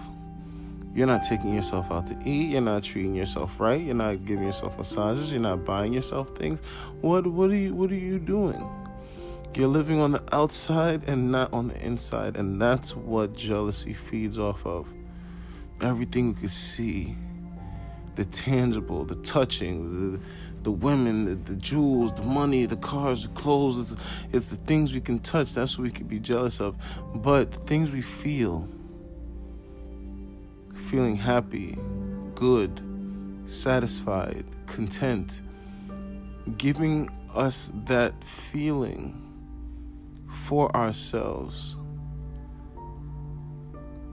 You're 0.96 1.08
not 1.08 1.24
taking 1.24 1.54
yourself 1.54 1.92
out 1.92 2.08
to 2.08 2.18
eat. 2.24 2.52
You're 2.52 2.62
not 2.62 2.84
treating 2.84 3.16
yourself 3.16 3.60
right. 3.60 3.82
You're 3.82 3.96
not 3.96 4.24
giving 4.24 4.46
yourself 4.46 4.78
massages. 4.78 5.34
You're 5.34 5.42
not 5.42 5.66
buying 5.66 5.92
yourself 5.92 6.30
things. 6.38 6.62
What 7.02 7.28
what 7.28 7.52
are 7.52 7.56
you 7.56 7.76
what 7.76 7.92
are 7.92 7.96
you 7.96 8.18
doing? 8.18 8.66
You're 9.54 9.68
living 9.68 10.00
on 10.00 10.14
the 10.14 10.24
outside 10.34 11.04
and 11.08 11.32
not 11.32 11.52
on 11.54 11.68
the 11.68 11.86
inside, 11.86 12.38
and 12.38 12.62
that's 12.62 12.96
what 12.96 13.36
jealousy 13.36 13.94
feeds 13.94 14.38
off 14.38 14.66
of. 14.66 14.88
Everything 15.82 16.34
we 16.34 16.40
can 16.40 16.50
see, 16.50 17.16
the 18.16 18.24
tangible, 18.24 19.04
the 19.04 19.16
touching, 19.16 20.14
the 20.14 20.20
the 20.64 20.72
women, 20.72 21.26
the, 21.26 21.36
the, 21.36 21.56
jewels, 21.58 22.12
the 22.16 22.24
money, 22.24 22.66
the 22.66 22.76
cars, 22.78 23.24
the 23.24 23.30
clothes. 23.30 23.92
It's, 23.92 24.02
it's, 24.32 24.48
the 24.48 24.56
things 24.56 24.94
we 24.94 25.00
can 25.00 25.20
touch. 25.20 25.54
That's 25.54 25.78
what 25.78 25.84
we 25.84 25.92
can 25.92 26.08
be 26.08 26.20
jealous 26.20 26.60
of. 26.60 26.76
But 27.14 27.52
the 27.52 27.60
things 27.60 27.92
we 27.92 28.02
feel, 28.02 28.68
feeling 30.96 31.18
happy, 31.18 31.78
good, 32.36 32.82
satisfied, 33.46 34.46
content, 34.66 35.42
giving 36.58 37.10
us 37.34 37.70
that 37.84 38.14
feeling 38.24 39.14
for 40.46 40.74
ourselves. 40.74 41.76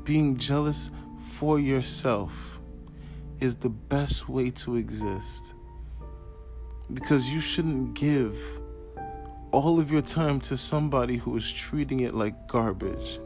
Being 0.03 0.37
jealous 0.37 0.91
for 1.29 1.61
yourself 1.61 2.59
is 3.39 3.55
the 3.55 3.71
best 3.71 4.29
way 4.29 4.51
to 4.51 4.75
exist. 4.75 5.55
Because 6.93 7.31
you 7.31 7.39
shouldn't 7.39 7.95
give 7.95 8.37
all 9.53 9.79
of 9.79 9.93
your 9.93 10.03
time 10.03 10.41
to 10.41 10.57
somebody 10.57 11.17
who 11.17 11.37
is 11.37 11.49
treating 11.53 12.01
it 12.01 12.13
like 12.13 12.49
garbage. 12.49 13.21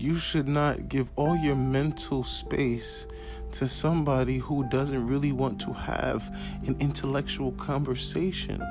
You 0.00 0.16
should 0.16 0.48
not 0.48 0.88
give 0.88 1.10
all 1.14 1.36
your 1.36 1.56
mental 1.56 2.22
space 2.22 3.06
to 3.52 3.68
somebody 3.68 4.38
who 4.38 4.66
doesn't 4.70 5.06
really 5.06 5.30
want 5.30 5.60
to 5.60 5.74
have 5.74 6.26
an 6.66 6.74
intellectual 6.80 7.52
conversation. 7.52 8.62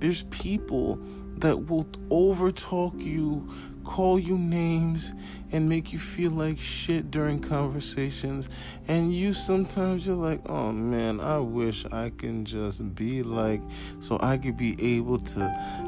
There's 0.00 0.24
people 0.24 0.98
that 1.36 1.68
will 1.68 1.84
overtalk 2.10 3.00
you, 3.00 3.48
call 3.88 4.18
you 4.18 4.36
names, 4.36 5.14
and 5.50 5.66
make 5.66 5.94
you 5.94 5.98
feel 5.98 6.30
like 6.30 6.58
shit 6.58 7.10
during 7.10 7.38
conversations. 7.38 8.50
And 8.86 9.14
you 9.14 9.32
sometimes 9.32 10.06
you're 10.06 10.14
like, 10.14 10.40
oh 10.46 10.72
man, 10.72 11.20
I 11.20 11.38
wish 11.38 11.86
I 11.86 12.10
can 12.10 12.44
just 12.44 12.94
be 12.94 13.22
like, 13.22 13.62
so 14.00 14.18
I 14.20 14.36
could 14.36 14.58
be 14.58 14.76
able 14.96 15.18
to, 15.18 15.40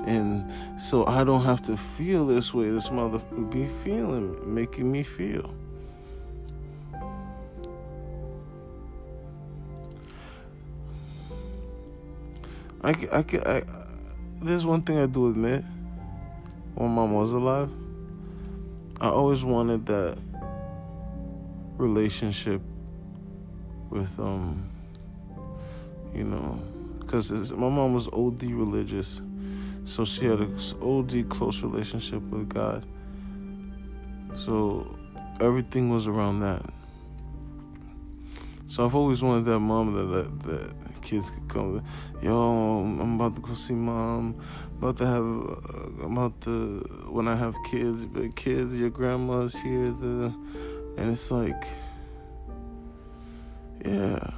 and 0.06 0.50
so 0.80 1.04
I 1.04 1.24
don't 1.24 1.44
have 1.44 1.60
to 1.62 1.76
feel 1.76 2.26
this 2.26 2.54
way 2.54 2.70
this 2.70 2.90
mother 2.90 3.18
be 3.50 3.68
feeling, 3.84 4.54
making 4.54 4.90
me 4.90 5.02
feel. 5.02 5.54
I, 12.82 12.92
I, 13.12 13.24
I, 13.44 13.62
there's 14.40 14.64
one 14.64 14.80
thing 14.80 14.98
I 14.98 15.04
do 15.04 15.28
admit. 15.28 15.64
When 16.76 16.92
mom 16.92 17.12
was 17.12 17.32
alive, 17.32 17.68
I 19.00 19.08
always 19.08 19.44
wanted 19.44 19.86
that 19.86 20.18
relationship 21.78 22.60
with 23.90 24.18
um 24.20 24.68
You 26.14 26.24
know, 26.24 26.60
because 27.00 27.52
my 27.52 27.68
mom 27.68 27.94
was 27.94 28.08
OD 28.08 28.42
religious, 28.52 29.22
so 29.84 30.04
she 30.04 30.26
had 30.26 30.40
an 30.40 30.58
OD 30.82 31.28
close 31.28 31.62
relationship 31.62 32.20
with 32.22 32.48
God. 32.48 32.84
So 34.34 34.96
everything 35.40 35.88
was 35.90 36.06
around 36.08 36.40
that. 36.40 36.64
So 38.70 38.84
I've 38.84 38.94
always 38.94 39.20
wanted 39.20 39.46
that 39.46 39.58
mom 39.58 39.94
that 39.94 40.04
that, 40.14 40.42
that 40.44 41.02
kids 41.02 41.28
could 41.28 41.48
come. 41.48 41.82
Yo, 42.22 42.82
I'm 43.00 43.16
about 43.16 43.34
to 43.34 43.42
go 43.42 43.52
see 43.52 43.74
mom. 43.74 44.40
About 44.78 44.96
to 44.98 45.06
have. 45.06 45.24
Uh, 45.24 46.04
I'm 46.04 46.16
about 46.16 46.40
to 46.42 46.78
when 47.10 47.26
I 47.26 47.34
have 47.34 47.56
kids. 47.68 48.04
But 48.04 48.36
kids, 48.36 48.78
your 48.78 48.90
grandma's 48.90 49.56
here. 49.56 49.90
The, 49.90 50.32
and 50.96 51.10
it's 51.10 51.32
like, 51.32 51.64
yeah. 53.84 54.30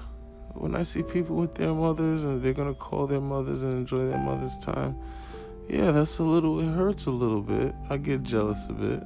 When 0.54 0.76
I 0.76 0.82
see 0.84 1.02
people 1.02 1.36
with 1.36 1.54
their 1.54 1.74
mothers 1.74 2.24
and 2.24 2.40
they're 2.40 2.54
gonna 2.54 2.72
call 2.72 3.06
their 3.06 3.20
mothers 3.20 3.62
and 3.62 3.74
enjoy 3.74 4.06
their 4.06 4.18
mother's 4.18 4.56
time, 4.58 4.96
yeah, 5.68 5.90
that's 5.90 6.18
a 6.20 6.24
little. 6.24 6.58
It 6.58 6.72
hurts 6.74 7.04
a 7.04 7.10
little 7.10 7.42
bit. 7.42 7.74
I 7.90 7.98
get 7.98 8.22
jealous 8.22 8.66
a 8.70 8.72
bit. 8.72 9.02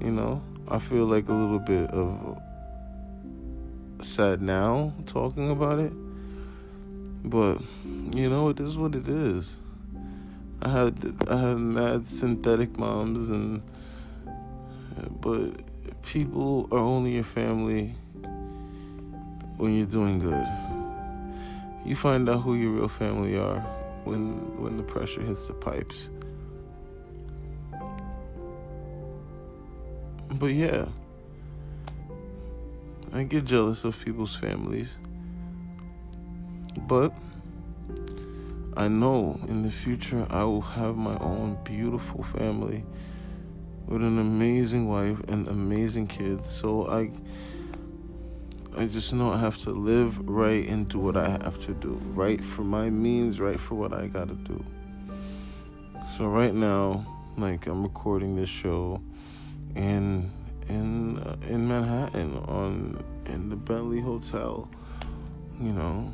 You 0.00 0.12
know, 0.12 0.40
I 0.68 0.78
feel 0.78 1.06
like 1.06 1.28
a 1.28 1.32
little 1.32 1.58
bit 1.58 1.90
of 1.90 2.40
sad 4.04 4.42
now 4.42 4.92
talking 5.06 5.50
about 5.50 5.78
it. 5.78 5.92
But 7.24 7.60
you 8.12 8.28
know, 8.28 8.50
it 8.50 8.60
is 8.60 8.76
what 8.76 8.94
it 8.94 9.08
is. 9.08 9.56
I 10.62 10.68
had 10.68 11.16
I 11.28 11.36
had 11.36 11.58
mad 11.58 12.04
synthetic 12.04 12.78
moms 12.78 13.30
and 13.30 13.62
but 15.20 15.50
people 16.02 16.68
are 16.70 16.78
only 16.78 17.14
your 17.14 17.24
family 17.24 17.94
when 19.56 19.74
you're 19.74 19.86
doing 19.86 20.18
good. 20.18 20.46
You 21.84 21.96
find 21.96 22.28
out 22.28 22.42
who 22.42 22.54
your 22.54 22.72
real 22.72 22.88
family 22.88 23.36
are 23.36 23.60
when 24.04 24.60
when 24.60 24.76
the 24.76 24.82
pressure 24.82 25.22
hits 25.22 25.46
the 25.46 25.54
pipes. 25.54 26.08
But 30.30 30.52
yeah, 30.52 30.86
I 33.14 33.22
get 33.22 33.44
jealous 33.44 33.84
of 33.84 34.04
people's 34.04 34.34
families. 34.34 34.88
But 36.76 37.12
I 38.76 38.88
know 38.88 39.38
in 39.46 39.62
the 39.62 39.70
future 39.70 40.26
I 40.30 40.42
will 40.42 40.60
have 40.60 40.96
my 40.96 41.16
own 41.18 41.56
beautiful 41.62 42.24
family 42.24 42.84
with 43.86 44.02
an 44.02 44.18
amazing 44.18 44.88
wife 44.88 45.20
and 45.28 45.46
amazing 45.46 46.08
kids. 46.08 46.50
So 46.50 46.88
I 46.88 47.10
I 48.76 48.86
just 48.86 49.14
know 49.14 49.30
I 49.30 49.38
have 49.38 49.58
to 49.58 49.70
live 49.70 50.18
right 50.28 50.68
and 50.68 50.88
do 50.88 50.98
what 50.98 51.16
I 51.16 51.28
have 51.28 51.60
to 51.66 51.72
do. 51.74 52.00
Right 52.06 52.42
for 52.42 52.64
my 52.64 52.90
means, 52.90 53.38
right 53.38 53.60
for 53.60 53.76
what 53.76 53.92
I 53.92 54.08
got 54.08 54.26
to 54.26 54.34
do. 54.34 54.64
So 56.10 56.26
right 56.26 56.52
now, 56.52 57.06
like 57.38 57.68
I'm 57.68 57.84
recording 57.84 58.34
this 58.34 58.48
show 58.48 59.00
in 59.76 60.32
in 60.68 61.18
uh, 61.18 61.36
in 61.48 61.66
Manhattan 61.68 62.36
on 62.46 63.04
in 63.26 63.48
the 63.48 63.56
Bentley 63.56 64.00
Hotel, 64.00 64.68
you 65.60 65.72
know, 65.72 66.12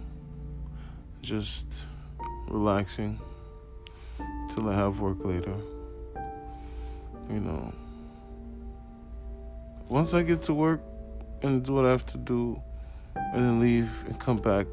just 1.23 1.87
relaxing 2.49 3.21
till 4.51 4.69
I 4.69 4.75
have 4.75 5.01
work 5.01 5.25
later. 5.25 5.55
You 7.29 7.41
know, 7.41 7.73
once 9.89 10.15
I 10.15 10.23
get 10.23 10.43
to 10.43 10.55
work 10.55 10.81
and 11.43 11.65
do 11.65 11.75
what 11.75 11.87
I 11.87 11.91
have 11.91 12.07
to 12.07 12.19
do, 12.19 12.61
and 13.15 13.43
then 13.43 13.61
leave 13.61 13.91
and 14.07 14.19
come 14.19 14.37
back. 14.37 14.67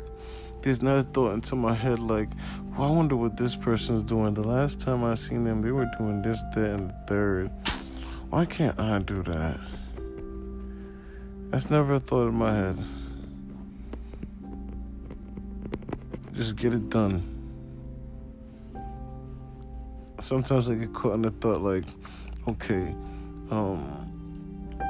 There's 0.62 0.82
not 0.82 0.98
a 0.98 1.04
thought 1.04 1.34
into 1.34 1.56
my 1.56 1.74
head 1.74 2.00
like, 2.00 2.30
well, 2.76 2.90
I 2.90 2.92
wonder 2.92 3.16
what 3.16 3.38
this 3.38 3.56
person's 3.56 4.04
doing. 4.04 4.34
The 4.34 4.48
last 4.48 4.82
time 4.82 5.04
I 5.04 5.16
seen 5.16 5.44
them, 5.44 5.62
they 5.62 5.72
were 5.72 5.90
doing 5.98 6.22
this, 6.22 6.42
that, 6.56 6.72
and 6.72 6.90
the 6.90 6.96
third. 7.08 7.52
Why 8.30 8.46
can't 8.46 8.78
I 8.80 9.00
do 9.00 9.24
that? 9.24 9.60
That's 11.50 11.70
never 11.70 11.96
a 11.96 12.00
thought 12.00 12.28
in 12.28 12.36
my 12.36 12.54
head. 12.54 12.78
Just 16.34 16.58
get 16.58 16.74
it 16.74 16.90
done. 16.90 17.24
Sometimes 20.20 20.70
I 20.70 20.76
get 20.76 20.94
caught 20.94 21.14
in 21.14 21.22
the 21.22 21.32
thought 21.32 21.62
like, 21.62 21.86
okay, 22.50 22.94
um, 23.50 24.12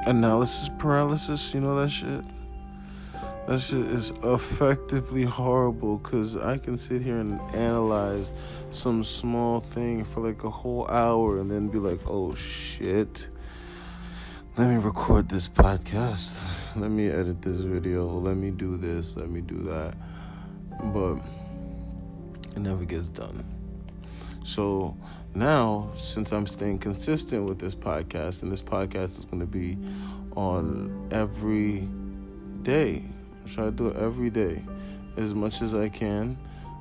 analysis 0.08 0.70
paralysis, 0.80 1.54
you 1.54 1.62
know 1.62 1.80
that 1.80 1.90
shit? 1.90 2.26
That 3.48 3.60
shit 3.60 3.86
is 3.86 4.12
effectively 4.24 5.24
horrible 5.24 5.98
because 5.98 6.36
I 6.36 6.58
can 6.58 6.76
sit 6.76 7.04
here 7.04 7.20
and 7.20 7.40
analyze 7.54 8.32
some 8.72 9.04
small 9.04 9.60
thing 9.60 10.04
for 10.04 10.22
like 10.22 10.44
a 10.44 10.50
whole 10.50 10.88
hour 10.88 11.40
and 11.40 11.52
then 11.52 11.68
be 11.68 11.78
like, 11.78 12.00
oh 12.08 12.34
shit 12.34 13.30
let 14.58 14.70
me 14.70 14.78
record 14.78 15.30
this 15.30 15.48
podcast. 15.48 16.50
Let 16.76 16.90
me 16.90 17.10
edit 17.10 17.44
this 17.44 17.62
video. 17.62 18.08
Let 18.08 18.38
me 18.38 18.50
do 18.50 18.76
this. 18.76 19.16
Let 19.16 19.30
me 19.30 19.40
do 19.40 19.60
that. 19.60 19.94
But 20.92 21.18
it 22.56 22.62
never 22.62 22.84
gets 22.84 23.08
done. 23.08 23.44
So 24.44 24.98
now, 25.36 25.92
since 25.96 26.32
I'm 26.32 26.48
staying 26.48 26.80
consistent 26.80 27.48
with 27.48 27.60
this 27.60 27.76
podcast, 27.76 28.42
and 28.42 28.52
this 28.52 28.64
podcast 28.64 29.20
is 29.20 29.26
going 29.26 29.42
to 29.42 29.46
be 29.46 29.78
on 30.36 31.08
every 31.12 31.88
day, 32.64 33.04
I 33.46 33.50
try 33.50 33.66
to 33.66 33.72
do 33.72 33.90
it 33.90 33.98
every 33.98 34.32
day 34.32 34.64
as 35.18 35.36
much 35.36 35.62
as 35.62 35.76
I 35.76 35.90
can. 35.90 36.36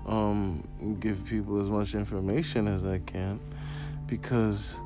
Um, 0.07 0.67
give 0.99 1.27
people 1.27 1.61
as 1.61 1.69
much 1.69 1.95
information 1.95 2.69
as 2.69 2.87
I 2.87 3.01
can 3.01 3.39
because 4.07 4.79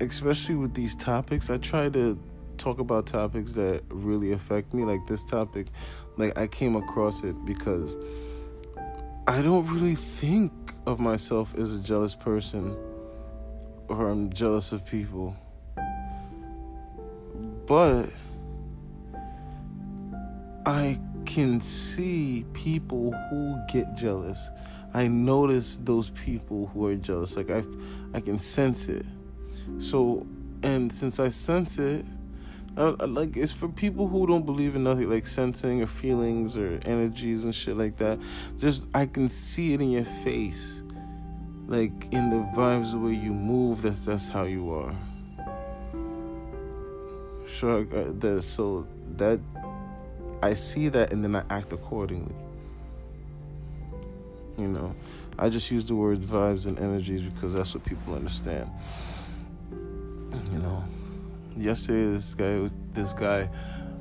especially 0.00 0.56
with 0.56 0.74
these 0.74 0.94
topics, 0.94 1.50
I 1.50 1.58
try 1.58 1.88
to 1.90 2.18
talk 2.58 2.78
about 2.78 3.06
topics 3.06 3.52
that 3.52 3.82
really 3.88 4.32
affect 4.32 4.74
me. 4.74 4.84
Like 4.84 5.06
this 5.06 5.24
topic, 5.24 5.68
like 6.16 6.36
I 6.38 6.46
came 6.46 6.76
across 6.76 7.22
it 7.22 7.36
because 7.44 7.96
I 9.26 9.42
don't 9.42 9.66
really 9.72 9.94
think 9.94 10.52
of 10.86 11.00
myself 11.00 11.54
as 11.58 11.74
a 11.74 11.80
jealous 11.80 12.14
person 12.14 12.76
or 13.88 14.08
I'm 14.08 14.32
jealous 14.32 14.72
of 14.72 14.84
people. 14.84 15.36
But 17.66 18.10
I 20.64 21.00
can 21.24 21.60
see 21.60 22.44
people 22.52 23.12
who 23.30 23.58
get 23.68 23.94
jealous. 23.94 24.50
I 24.94 25.08
notice 25.08 25.76
those 25.76 26.10
people 26.10 26.70
who 26.72 26.86
are 26.86 26.94
jealous. 26.94 27.36
Like 27.36 27.50
I 27.50 27.64
I 28.14 28.20
can 28.20 28.38
sense 28.38 28.88
it. 28.88 29.04
So, 29.78 30.26
and 30.62 30.90
since 30.92 31.18
I 31.20 31.28
sense 31.28 31.78
it, 31.78 32.04
uh, 32.76 32.94
like 33.06 33.36
it's 33.36 33.52
for 33.52 33.68
people 33.68 34.06
who 34.06 34.26
don't 34.26 34.44
believe 34.44 34.76
in 34.76 34.84
nothing 34.84 35.08
like 35.08 35.26
sensing 35.26 35.82
or 35.82 35.86
feelings 35.86 36.56
or 36.56 36.78
energies 36.84 37.44
and 37.44 37.54
shit 37.54 37.76
like 37.76 37.96
that. 37.96 38.18
Just 38.58 38.84
I 38.94 39.06
can 39.06 39.28
see 39.28 39.72
it 39.72 39.80
in 39.80 39.90
your 39.90 40.04
face, 40.04 40.82
like 41.66 42.12
in 42.12 42.30
the 42.30 42.46
vibes, 42.54 42.90
the 42.90 42.98
way 42.98 43.14
you 43.14 43.32
move. 43.32 43.82
That's 43.82 44.04
that's 44.04 44.28
how 44.28 44.44
you 44.44 44.72
are. 44.72 44.94
Sure, 47.46 47.84
that 47.84 48.42
so 48.42 48.86
that 49.16 49.40
I 50.42 50.52
see 50.52 50.88
that 50.88 51.12
and 51.12 51.24
then 51.24 51.34
I 51.34 51.44
act 51.48 51.72
accordingly. 51.72 52.34
You 54.58 54.68
know, 54.68 54.94
I 55.38 55.48
just 55.48 55.70
use 55.70 55.84
the 55.84 55.94
words 55.94 56.24
vibes 56.24 56.66
and 56.66 56.78
energies 56.78 57.22
because 57.22 57.54
that's 57.54 57.74
what 57.74 57.84
people 57.84 58.14
understand 58.14 58.70
you 60.52 60.58
know, 60.58 60.84
yesterday 61.56 62.12
this 62.12 62.34
guy, 62.34 62.68
this 62.92 63.12
guy, 63.12 63.48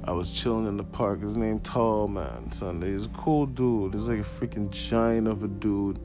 I 0.03 0.11
was 0.11 0.31
chilling 0.31 0.67
in 0.67 0.77
the 0.77 0.83
park. 0.83 1.21
His 1.21 1.35
name 1.35 1.59
Tall 1.59 2.07
Man 2.07 2.51
Sunday. 2.51 2.91
He's 2.91 3.07
a 3.07 3.09
cool 3.09 3.45
dude. 3.45 3.93
He's 3.93 4.07
like 4.07 4.19
a 4.19 4.23
freaking 4.23 4.69
giant 4.69 5.27
of 5.27 5.43
a 5.43 5.47
dude. 5.47 5.99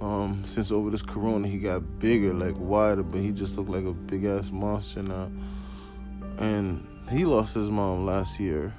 Um, 0.00 0.42
since 0.44 0.70
over 0.70 0.90
this 0.90 1.02
corona, 1.02 1.48
he 1.48 1.58
got 1.58 1.98
bigger, 1.98 2.34
like 2.34 2.58
wider, 2.58 3.02
but 3.02 3.20
he 3.20 3.32
just 3.32 3.56
looked 3.56 3.70
like 3.70 3.84
a 3.84 3.92
big 3.92 4.24
ass 4.24 4.50
monster 4.50 5.02
now. 5.02 5.30
And 6.38 6.86
he 7.10 7.24
lost 7.24 7.54
his 7.54 7.70
mom 7.70 8.04
last 8.04 8.38
year, 8.38 8.74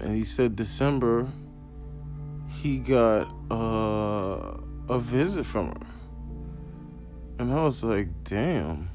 and 0.00 0.14
he 0.14 0.22
said 0.22 0.54
December 0.54 1.26
he 2.48 2.78
got 2.78 3.32
uh, 3.50 4.56
a 4.88 4.98
visit 4.98 5.44
from 5.44 5.68
her, 5.68 5.86
and 7.38 7.52
I 7.52 7.64
was 7.64 7.82
like, 7.82 8.08
damn 8.22 8.88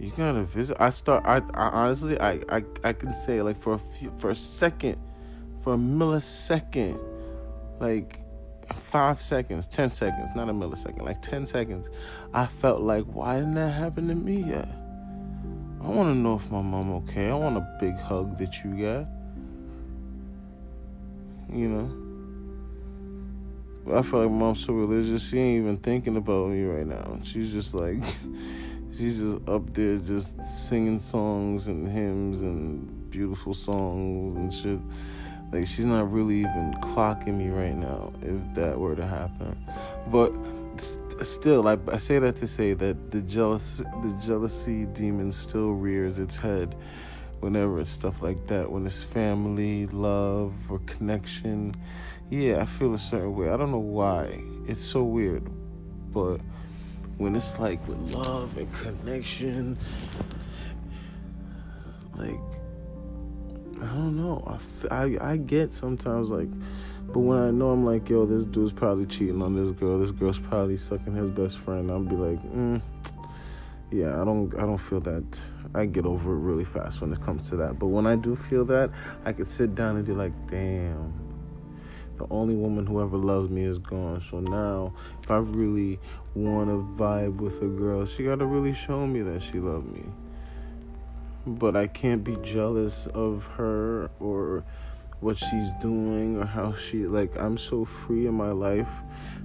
you 0.00 0.10
gotta 0.16 0.42
visit. 0.42 0.76
I 0.80 0.90
start. 0.90 1.24
I, 1.26 1.42
I 1.54 1.68
honestly, 1.68 2.18
I, 2.18 2.40
I, 2.48 2.64
I 2.82 2.92
can 2.94 3.12
say 3.12 3.42
like 3.42 3.60
for 3.60 3.74
a 3.74 3.78
few, 3.78 4.12
for 4.18 4.30
a 4.30 4.34
second, 4.34 4.96
for 5.62 5.74
a 5.74 5.76
millisecond, 5.76 6.98
like 7.80 8.18
five 8.72 9.20
seconds, 9.20 9.66
ten 9.66 9.90
seconds, 9.90 10.30
not 10.34 10.48
a 10.48 10.52
millisecond, 10.52 11.02
like 11.02 11.20
ten 11.20 11.44
seconds. 11.44 11.90
I 12.32 12.46
felt 12.46 12.80
like, 12.80 13.04
why 13.04 13.36
didn't 13.36 13.54
that 13.54 13.70
happen 13.70 14.08
to 14.08 14.14
me 14.14 14.42
yet? 14.42 14.68
I 15.82 15.88
want 15.88 16.10
to 16.10 16.14
know 16.14 16.34
if 16.36 16.50
my 16.50 16.62
mom 16.62 16.92
okay. 16.92 17.28
I 17.28 17.34
want 17.34 17.56
a 17.56 17.76
big 17.80 17.98
hug 17.98 18.38
that 18.38 18.64
you 18.64 18.70
got. 18.76 19.06
you 21.52 21.68
know. 21.68 21.90
But 23.84 23.98
I 23.98 24.02
feel 24.02 24.22
like 24.22 24.30
mom's 24.30 24.64
so 24.64 24.72
religious, 24.74 25.28
she 25.28 25.38
ain't 25.38 25.62
even 25.62 25.76
thinking 25.78 26.16
about 26.16 26.48
me 26.50 26.64
right 26.64 26.86
now. 26.86 27.18
She's 27.24 27.52
just 27.52 27.74
like, 27.74 27.98
she's 28.96 29.18
just 29.18 29.48
up 29.48 29.72
there 29.72 29.98
just 29.98 30.44
singing 30.44 30.98
songs 30.98 31.68
and 31.68 31.86
hymns 31.86 32.42
and 32.42 33.10
beautiful 33.10 33.54
songs 33.54 34.36
and 34.36 34.52
shit. 34.52 34.80
Like 35.52 35.66
she's 35.66 35.84
not 35.84 36.12
really 36.12 36.40
even 36.40 36.74
clocking 36.80 37.36
me 37.36 37.48
right 37.48 37.74
now 37.74 38.12
if 38.22 38.54
that 38.54 38.78
were 38.78 38.94
to 38.94 39.06
happen. 39.06 39.56
But 40.08 40.32
st- 40.76 41.26
still, 41.26 41.66
I, 41.66 41.76
I 41.88 41.96
say 41.96 42.18
that 42.20 42.36
to 42.36 42.46
say 42.46 42.74
that 42.74 43.10
the 43.10 43.20
jealous 43.22 43.78
the 43.78 44.18
jealousy 44.24 44.86
demon 44.86 45.32
still 45.32 45.72
rears 45.72 46.18
its 46.18 46.36
head 46.36 46.76
whenever 47.40 47.80
it's 47.80 47.90
stuff 47.90 48.22
like 48.22 48.46
that. 48.46 48.70
When 48.70 48.86
it's 48.86 49.02
family, 49.02 49.86
love, 49.86 50.54
or 50.70 50.78
connection, 50.80 51.74
yeah, 52.28 52.60
I 52.60 52.64
feel 52.64 52.94
a 52.94 52.98
certain 52.98 53.34
way. 53.34 53.50
I 53.50 53.56
don't 53.56 53.72
know 53.72 53.78
why. 53.78 54.40
It's 54.68 54.84
so 54.84 55.02
weird, 55.02 55.50
but 56.12 56.40
when 57.20 57.36
it's 57.36 57.58
like 57.58 57.86
with 57.86 57.98
love 58.14 58.56
and 58.56 58.72
connection, 58.72 59.76
like 62.16 62.40
I 63.82 63.86
don't 63.86 64.16
know. 64.16 64.42
I, 64.90 64.94
I, 64.94 65.32
I 65.32 65.36
get 65.36 65.74
sometimes 65.74 66.30
like, 66.30 66.48
but 67.08 67.18
when 67.20 67.38
I 67.38 67.50
know 67.50 67.70
I'm 67.70 67.84
like, 67.84 68.08
yo, 68.08 68.24
this 68.24 68.46
dude's 68.46 68.72
probably 68.72 69.04
cheating 69.04 69.42
on 69.42 69.54
this 69.54 69.70
girl. 69.78 69.98
This 69.98 70.10
girl's 70.10 70.38
probably 70.38 70.78
sucking 70.78 71.14
his 71.14 71.30
best 71.30 71.58
friend. 71.58 71.90
I'll 71.90 72.00
be 72.00 72.16
like, 72.16 72.42
mm, 72.54 72.80
yeah, 73.90 74.18
I 74.20 74.24
don't 74.24 74.54
I 74.54 74.62
don't 74.62 74.78
feel 74.78 75.00
that. 75.00 75.40
I 75.74 75.84
get 75.84 76.06
over 76.06 76.32
it 76.32 76.38
really 76.38 76.64
fast 76.64 77.02
when 77.02 77.12
it 77.12 77.20
comes 77.20 77.50
to 77.50 77.56
that. 77.56 77.78
But 77.78 77.88
when 77.88 78.06
I 78.06 78.16
do 78.16 78.34
feel 78.34 78.64
that, 78.64 78.90
I 79.26 79.34
could 79.34 79.46
sit 79.46 79.74
down 79.74 79.96
and 79.96 80.06
be 80.06 80.12
like, 80.12 80.32
damn. 80.48 81.12
The 82.16 82.26
only 82.30 82.54
woman 82.54 82.86
who 82.86 83.00
ever 83.00 83.16
loves 83.16 83.48
me 83.48 83.64
is 83.64 83.78
gone. 83.78 84.20
So 84.20 84.40
now, 84.40 84.92
I 85.30 85.38
really 85.38 85.98
want 86.34 86.68
to 86.68 87.02
vibe 87.02 87.36
with 87.36 87.62
a 87.62 87.66
girl, 87.66 88.06
she 88.06 88.24
got 88.24 88.38
to 88.38 88.46
really 88.46 88.74
show 88.74 89.06
me 89.06 89.22
that 89.22 89.42
she 89.42 89.58
loves 89.58 89.86
me 89.86 90.04
but 91.46 91.76
I 91.76 91.86
can't 91.86 92.22
be 92.22 92.36
jealous 92.42 93.06
of 93.14 93.44
her 93.56 94.10
or 94.20 94.64
what 95.20 95.38
she's 95.38 95.70
doing 95.80 96.36
or 96.38 96.46
how 96.46 96.74
she 96.74 97.06
like 97.06 97.36
I'm 97.36 97.58
so 97.58 97.84
free 97.84 98.26
in 98.26 98.34
my 98.34 98.52
life 98.52 98.90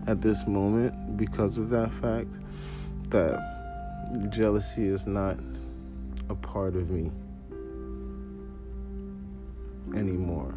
at 0.07 0.21
this 0.21 0.45
moment 0.47 1.17
because 1.17 1.57
of 1.57 1.69
that 1.69 1.91
fact 1.91 2.29
that 3.09 3.39
jealousy 4.29 4.87
is 4.87 5.05
not 5.05 5.37
a 6.29 6.35
part 6.35 6.75
of 6.75 6.89
me 6.89 7.11
anymore. 9.95 10.53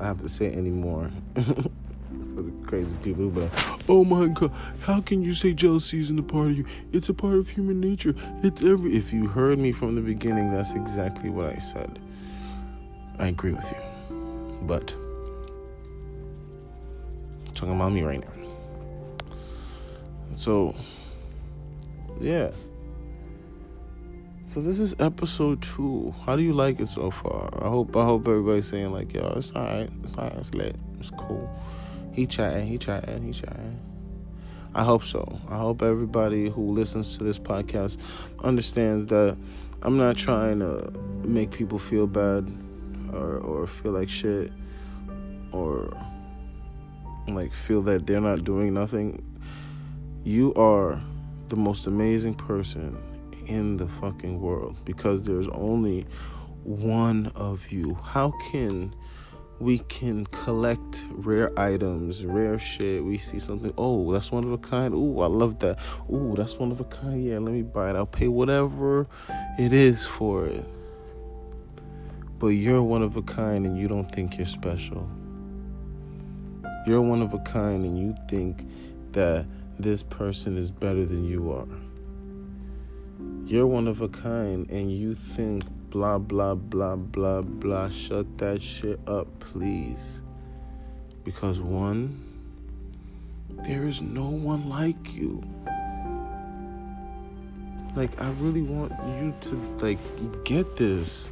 I 0.00 0.06
have 0.06 0.18
to 0.18 0.28
say 0.28 0.52
anymore. 0.52 1.10
for 2.22 2.42
the 2.42 2.52
crazy 2.66 2.94
people 3.02 3.24
who 3.24 3.30
be 3.30 3.40
like, 3.40 3.88
oh 3.88 4.04
my 4.04 4.28
god, 4.28 4.52
how 4.80 5.00
can 5.00 5.22
you 5.22 5.34
say 5.34 5.52
jealousy 5.52 6.00
isn't 6.00 6.18
a 6.18 6.22
part 6.22 6.48
of 6.48 6.58
you? 6.58 6.66
It's 6.92 7.08
a 7.08 7.14
part 7.14 7.34
of 7.34 7.48
human 7.48 7.80
nature. 7.80 8.14
It's 8.42 8.62
every. 8.62 8.96
If 8.96 9.12
you 9.12 9.26
heard 9.26 9.58
me 9.58 9.72
from 9.72 9.94
the 9.94 10.00
beginning, 10.00 10.52
that's 10.52 10.72
exactly 10.72 11.30
what 11.30 11.46
I 11.46 11.58
said. 11.58 11.98
I 13.18 13.28
agree 13.28 13.52
with 13.52 13.70
you, 13.70 13.78
but 14.62 14.94
I'm 17.46 17.54
talking 17.54 17.74
about 17.74 17.92
me 17.92 18.02
right 18.02 18.20
now. 18.20 18.28
So, 20.34 20.74
yeah. 22.20 22.50
So 24.44 24.60
this 24.60 24.78
is 24.80 24.94
episode 24.98 25.62
two. 25.62 26.14
How 26.26 26.36
do 26.36 26.42
you 26.42 26.52
like 26.52 26.78
it 26.80 26.88
so 26.88 27.10
far? 27.10 27.48
I 27.64 27.68
hope 27.68 27.96
I 27.96 28.04
hope 28.04 28.28
everybody's 28.28 28.68
saying 28.68 28.92
like, 28.92 29.14
yo, 29.14 29.32
it's 29.36 29.52
alright, 29.52 29.88
it's 30.04 30.14
alright, 30.16 30.34
it's 30.34 30.52
lit, 30.52 30.76
it's 31.00 31.10
cool. 31.10 31.48
He 32.12 32.26
chatting, 32.26 32.66
he 32.66 32.78
chatting, 32.78 33.24
he 33.24 33.32
chatting. 33.32 33.80
I 34.74 34.84
hope 34.84 35.04
so. 35.04 35.40
I 35.48 35.58
hope 35.58 35.82
everybody 35.82 36.48
who 36.48 36.68
listens 36.68 37.16
to 37.18 37.24
this 37.24 37.38
podcast 37.38 37.98
understands 38.42 39.06
that 39.06 39.36
I'm 39.82 39.98
not 39.98 40.16
trying 40.16 40.60
to 40.60 40.90
make 41.24 41.50
people 41.50 41.78
feel 41.78 42.06
bad 42.06 42.50
or 43.12 43.38
or 43.38 43.66
feel 43.66 43.92
like 43.92 44.08
shit 44.08 44.50
or 45.52 45.94
like 47.28 47.52
feel 47.52 47.82
that 47.82 48.06
they're 48.06 48.20
not 48.20 48.44
doing 48.44 48.74
nothing. 48.74 49.22
You 50.24 50.54
are 50.54 51.00
the 51.48 51.56
most 51.56 51.86
amazing 51.86 52.34
person 52.34 52.96
in 53.46 53.76
the 53.76 53.88
fucking 53.88 54.40
world 54.40 54.76
because 54.84 55.24
there's 55.24 55.48
only 55.48 56.06
one 56.64 57.32
of 57.34 57.70
you. 57.70 57.94
How 58.02 58.32
can 58.50 58.94
we 59.58 59.78
can 59.80 60.26
collect 60.26 61.01
rare 61.14 61.58
items, 61.58 62.24
rare 62.24 62.58
shit. 62.58 63.04
We 63.04 63.18
see 63.18 63.38
something, 63.38 63.72
oh, 63.78 64.12
that's 64.12 64.32
one 64.32 64.44
of 64.44 64.52
a 64.52 64.58
kind. 64.58 64.94
Ooh, 64.94 65.20
I 65.20 65.26
love 65.26 65.58
that. 65.60 65.78
Ooh, 66.10 66.34
that's 66.36 66.56
one 66.56 66.70
of 66.70 66.80
a 66.80 66.84
kind. 66.84 67.24
Yeah, 67.24 67.38
let 67.38 67.52
me 67.52 67.62
buy 67.62 67.90
it. 67.90 67.96
I'll 67.96 68.06
pay 68.06 68.28
whatever 68.28 69.06
it 69.58 69.72
is 69.72 70.06
for 70.06 70.46
it. 70.46 70.64
But 72.38 72.48
you're 72.48 72.82
one 72.82 73.02
of 73.02 73.16
a 73.16 73.22
kind 73.22 73.64
and 73.66 73.78
you 73.78 73.88
don't 73.88 74.10
think 74.10 74.36
you're 74.36 74.46
special. 74.46 75.08
You're 76.86 77.02
one 77.02 77.22
of 77.22 77.34
a 77.34 77.38
kind 77.38 77.84
and 77.84 77.98
you 77.98 78.14
think 78.28 78.66
that 79.12 79.46
this 79.78 80.02
person 80.02 80.56
is 80.56 80.70
better 80.70 81.04
than 81.04 81.24
you 81.24 81.52
are. 81.52 81.68
You're 83.46 83.66
one 83.66 83.86
of 83.86 84.00
a 84.00 84.08
kind 84.08 84.68
and 84.70 84.90
you 84.90 85.14
think 85.14 85.64
blah, 85.90 86.18
blah, 86.18 86.54
blah, 86.54 86.96
blah, 86.96 87.42
blah. 87.42 87.88
Shut 87.90 88.38
that 88.38 88.62
shit 88.62 88.98
up, 89.06 89.28
please. 89.38 90.22
Because 91.24 91.60
one, 91.60 92.20
there 93.64 93.86
is 93.86 94.02
no 94.02 94.28
one 94.28 94.68
like 94.68 95.14
you. 95.14 95.42
Like, 97.94 98.20
I 98.20 98.30
really 98.40 98.62
want 98.62 98.92
you 99.20 99.34
to, 99.42 99.84
like, 99.84 99.98
get 100.44 100.76
this. 100.76 101.28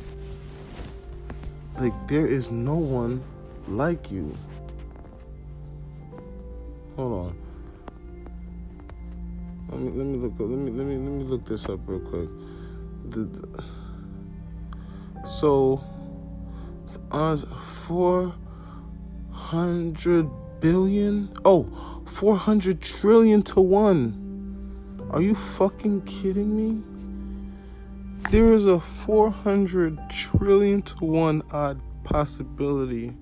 Like, 1.79 1.95
there 2.07 2.27
is 2.27 2.51
no 2.51 2.75
one 2.75 3.23
like 3.67 4.11
you. 4.13 4.37
Hold 6.97 7.13
on. 7.13 7.37
Let 9.71 9.81
me 9.81 9.91
let 9.93 10.07
me 10.07 10.19
look 10.19 10.33
let 10.39 10.49
me 10.49 10.71
let 10.73 10.85
me 10.85 10.97
let 10.97 11.13
me 11.13 11.25
look 11.25 11.45
this 11.45 11.69
up 11.69 11.79
real 11.87 12.01
quick. 12.01 12.29
The, 13.09 13.21
the 13.21 13.65
so, 15.25 15.83
uh, 17.13 17.37
400 19.51 20.31
billion? 20.61 21.29
Oh, 21.45 22.05
400 22.07 22.81
trillion 22.81 23.43
to 23.43 23.61
one. 23.61 25.09
Are 25.11 25.21
you 25.21 25.35
fucking 25.35 26.03
kidding 26.03 26.55
me? 26.57 26.81
There 28.31 28.53
is 28.53 28.67
a 28.67 28.79
400 28.79 29.99
trillion 30.09 30.83
to 30.83 31.05
one 31.05 31.43
odd 31.51 31.81
possibility 32.05 33.13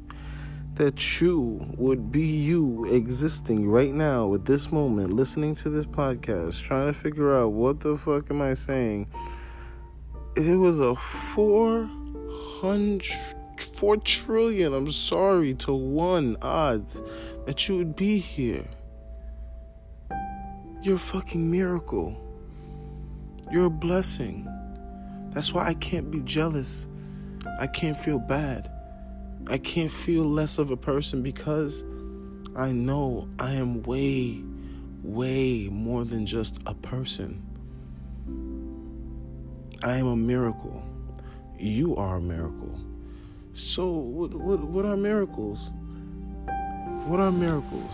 that 0.74 1.18
you 1.18 1.64
would 1.78 2.12
be 2.12 2.26
you 2.26 2.84
existing 2.92 3.66
right 3.66 3.94
now 3.94 4.34
at 4.34 4.44
this 4.44 4.70
moment, 4.70 5.14
listening 5.14 5.54
to 5.54 5.70
this 5.70 5.86
podcast, 5.86 6.62
trying 6.62 6.88
to 6.88 6.92
figure 6.92 7.34
out 7.34 7.52
what 7.52 7.80
the 7.80 7.96
fuck 7.96 8.30
am 8.30 8.42
I 8.42 8.52
saying 8.52 9.08
it 10.36 10.56
was 10.56 10.78
a 10.78 10.94
four 10.94 11.88
hundred 12.60 13.37
four 13.74 13.96
trillion. 13.96 14.74
I'm 14.74 14.90
sorry 14.90 15.54
to 15.54 15.72
one 15.72 16.36
odds 16.42 17.00
that 17.46 17.68
you 17.68 17.76
would 17.76 17.96
be 17.96 18.18
here. 18.18 18.64
You're 20.82 20.96
a 20.96 20.98
fucking 20.98 21.50
miracle. 21.50 22.16
You're 23.50 23.66
a 23.66 23.70
blessing. 23.70 24.46
That's 25.30 25.52
why 25.52 25.66
i 25.66 25.74
can't 25.74 26.10
be 26.10 26.20
jealous. 26.20 26.86
I 27.60 27.66
can't 27.66 27.98
feel 27.98 28.18
bad. 28.18 28.70
I 29.48 29.58
can't 29.58 29.90
feel 29.90 30.24
less 30.24 30.58
of 30.58 30.70
a 30.70 30.76
person 30.76 31.22
because 31.22 31.84
i 32.56 32.72
know 32.72 33.28
i 33.38 33.52
am 33.52 33.82
way 33.84 34.42
way 35.02 35.68
more 35.70 36.04
than 36.04 36.26
just 36.26 36.58
a 36.66 36.74
person. 36.74 37.42
I 39.82 39.92
am 39.92 40.06
a 40.06 40.16
miracle. 40.16 40.82
You 41.58 41.96
are 41.96 42.16
a 42.16 42.20
miracle. 42.20 42.78
So, 43.58 43.88
what, 43.88 44.32
what, 44.34 44.60
what 44.60 44.84
are 44.84 44.96
miracles? 44.96 45.72
What 47.06 47.18
are 47.18 47.32
miracles? 47.32 47.90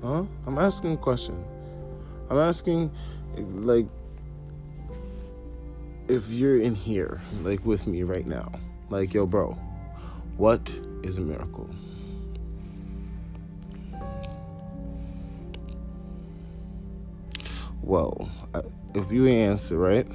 Huh? 0.00 0.22
I'm 0.46 0.58
asking 0.58 0.92
a 0.92 0.96
question. 0.96 1.44
I'm 2.30 2.38
asking, 2.38 2.92
like, 3.36 3.86
if 6.06 6.30
you're 6.30 6.60
in 6.60 6.76
here, 6.76 7.20
like, 7.42 7.66
with 7.66 7.88
me 7.88 8.04
right 8.04 8.26
now, 8.26 8.52
like, 8.90 9.12
yo, 9.12 9.26
bro, 9.26 9.58
what 10.36 10.72
is 11.02 11.18
a 11.18 11.20
miracle? 11.20 11.68
Well, 17.82 18.30
if 18.94 19.10
you 19.10 19.26
answer 19.26 19.76
right, 19.78 20.06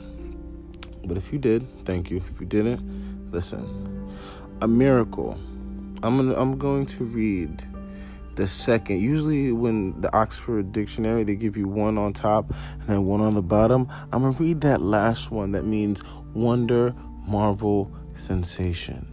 But 1.05 1.17
if 1.17 1.31
you 1.31 1.39
did, 1.39 1.65
thank 1.85 2.11
you. 2.11 2.17
If 2.17 2.39
you 2.39 2.45
didn't, 2.45 3.31
listen. 3.31 4.11
A 4.61 4.67
miracle. 4.67 5.37
I'm 6.03 6.17
gonna, 6.17 6.35
I'm 6.35 6.57
going 6.57 6.85
to 6.87 7.05
read 7.05 7.65
the 8.35 8.47
second. 8.47 8.99
Usually, 9.01 9.51
when 9.51 9.99
the 10.01 10.15
Oxford 10.15 10.71
Dictionary, 10.71 11.23
they 11.23 11.35
give 11.35 11.57
you 11.57 11.67
one 11.67 11.97
on 11.97 12.13
top 12.13 12.51
and 12.79 12.89
then 12.89 13.05
one 13.05 13.21
on 13.21 13.33
the 13.35 13.41
bottom. 13.41 13.87
I'm 14.11 14.21
gonna 14.21 14.37
read 14.37 14.61
that 14.61 14.81
last 14.81 15.31
one 15.31 15.53
that 15.53 15.65
means 15.65 16.03
wonder, 16.33 16.93
marvel, 17.25 17.91
sensation. 18.13 19.07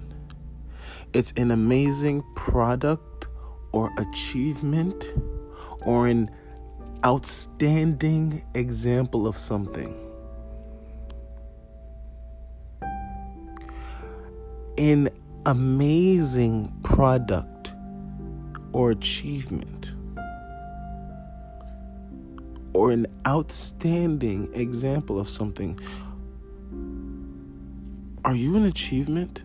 It's 1.12 1.32
an 1.36 1.52
amazing 1.52 2.24
product 2.34 3.28
or 3.72 3.92
achievement 3.98 5.12
or 5.82 6.08
an 6.08 6.30
outstanding 7.04 8.42
example 8.54 9.26
of 9.26 9.36
something. 9.36 9.94
An 14.78 15.10
amazing 15.44 16.72
product 16.82 17.72
or 18.72 18.90
achievement 18.90 19.92
or 22.72 22.90
an 22.90 23.06
outstanding 23.26 24.52
example 24.54 25.18
of 25.18 25.28
something. 25.28 25.78
Are 28.24 28.34
you 28.34 28.56
an 28.56 28.64
achievement? 28.64 29.42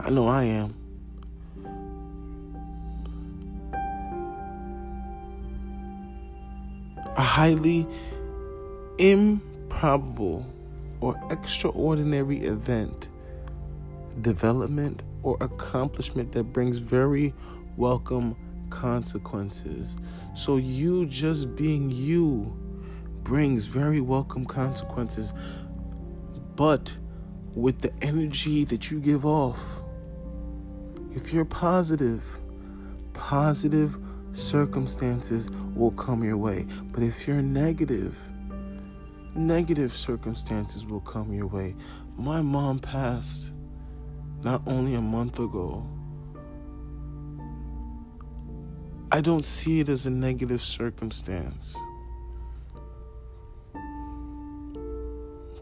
I 0.00 0.10
know 0.10 0.28
I 0.28 0.44
am. 0.44 0.87
A 7.18 7.22
highly 7.22 7.84
improbable 8.98 10.46
or 11.00 11.20
extraordinary 11.30 12.44
event, 12.44 13.08
development, 14.20 15.02
or 15.24 15.36
accomplishment 15.40 16.30
that 16.30 16.44
brings 16.44 16.78
very 16.78 17.34
welcome 17.76 18.36
consequences. 18.70 19.96
So, 20.36 20.58
you 20.58 21.06
just 21.06 21.56
being 21.56 21.90
you 21.90 22.56
brings 23.24 23.64
very 23.64 24.00
welcome 24.00 24.44
consequences, 24.44 25.32
but 26.54 26.96
with 27.52 27.80
the 27.80 27.92
energy 28.00 28.64
that 28.66 28.92
you 28.92 29.00
give 29.00 29.26
off, 29.26 29.58
if 31.16 31.32
you're 31.32 31.44
positive, 31.44 32.22
positive 33.12 33.98
circumstances 34.32 35.50
will 35.74 35.92
come 35.92 36.24
your 36.24 36.36
way. 36.36 36.66
But 36.92 37.02
if 37.02 37.26
you're 37.26 37.42
negative, 37.42 38.18
negative 39.34 39.94
circumstances 39.94 40.84
will 40.84 41.00
come 41.00 41.32
your 41.32 41.46
way. 41.46 41.74
My 42.16 42.42
mom 42.42 42.78
passed 42.78 43.52
not 44.42 44.62
only 44.66 44.94
a 44.94 45.00
month 45.00 45.38
ago. 45.38 45.86
I 49.10 49.20
don't 49.20 49.44
see 49.44 49.80
it 49.80 49.88
as 49.88 50.06
a 50.06 50.10
negative 50.10 50.62
circumstance. 50.62 51.76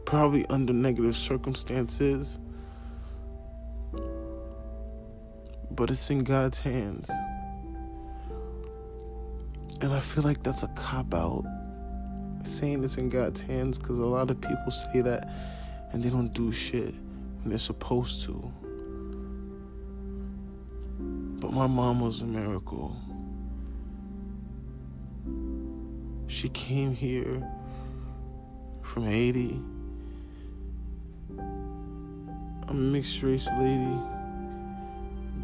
Probably 0.05 0.47
under 0.47 0.73
negative 0.73 1.17
circumstances, 1.17 2.39
but 5.71 5.91
it's 5.91 6.11
in 6.11 6.21
God's 6.21 6.61
hands. 6.61 7.11
And 9.81 9.93
I 9.93 10.01
feel 10.01 10.25
like 10.25 10.43
that's 10.43 10.63
a 10.63 10.69
cop 10.69 11.13
out 11.13 11.45
saying 12.45 12.83
it's 12.85 12.97
in 12.97 13.09
God's 13.09 13.41
hands 13.41 13.79
because 13.79 13.99
a 13.99 14.07
lot 14.07 14.31
of 14.31 14.41
people 14.41 14.71
say 14.71 15.01
that 15.03 15.29
and 15.93 16.03
they 16.03 16.09
don't 16.09 16.33
do 16.33 16.51
shit 16.53 16.95
when 17.41 17.51
they're 17.51 17.59
supposed 17.59 18.23
to. 18.23 18.53
But 21.41 21.53
my 21.53 21.67
mom 21.67 22.01
was 22.01 22.23
a 22.23 22.27
miracle. 22.27 22.97
She 26.29 26.49
came 26.51 26.95
here 26.95 27.47
from 28.83 29.07
Haiti. 29.07 29.61
A 32.69 32.75
mixed 32.75 33.23
race 33.23 33.49
lady. 33.59 33.99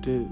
Did 0.00 0.28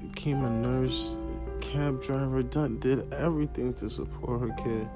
became 0.00 0.44
a 0.44 0.50
nurse, 0.50 1.22
cab 1.60 2.02
driver, 2.02 2.42
done 2.42 2.78
did 2.78 3.12
everything 3.12 3.74
to 3.74 3.88
support 3.88 4.40
her 4.40 4.54
kid. 4.62 4.88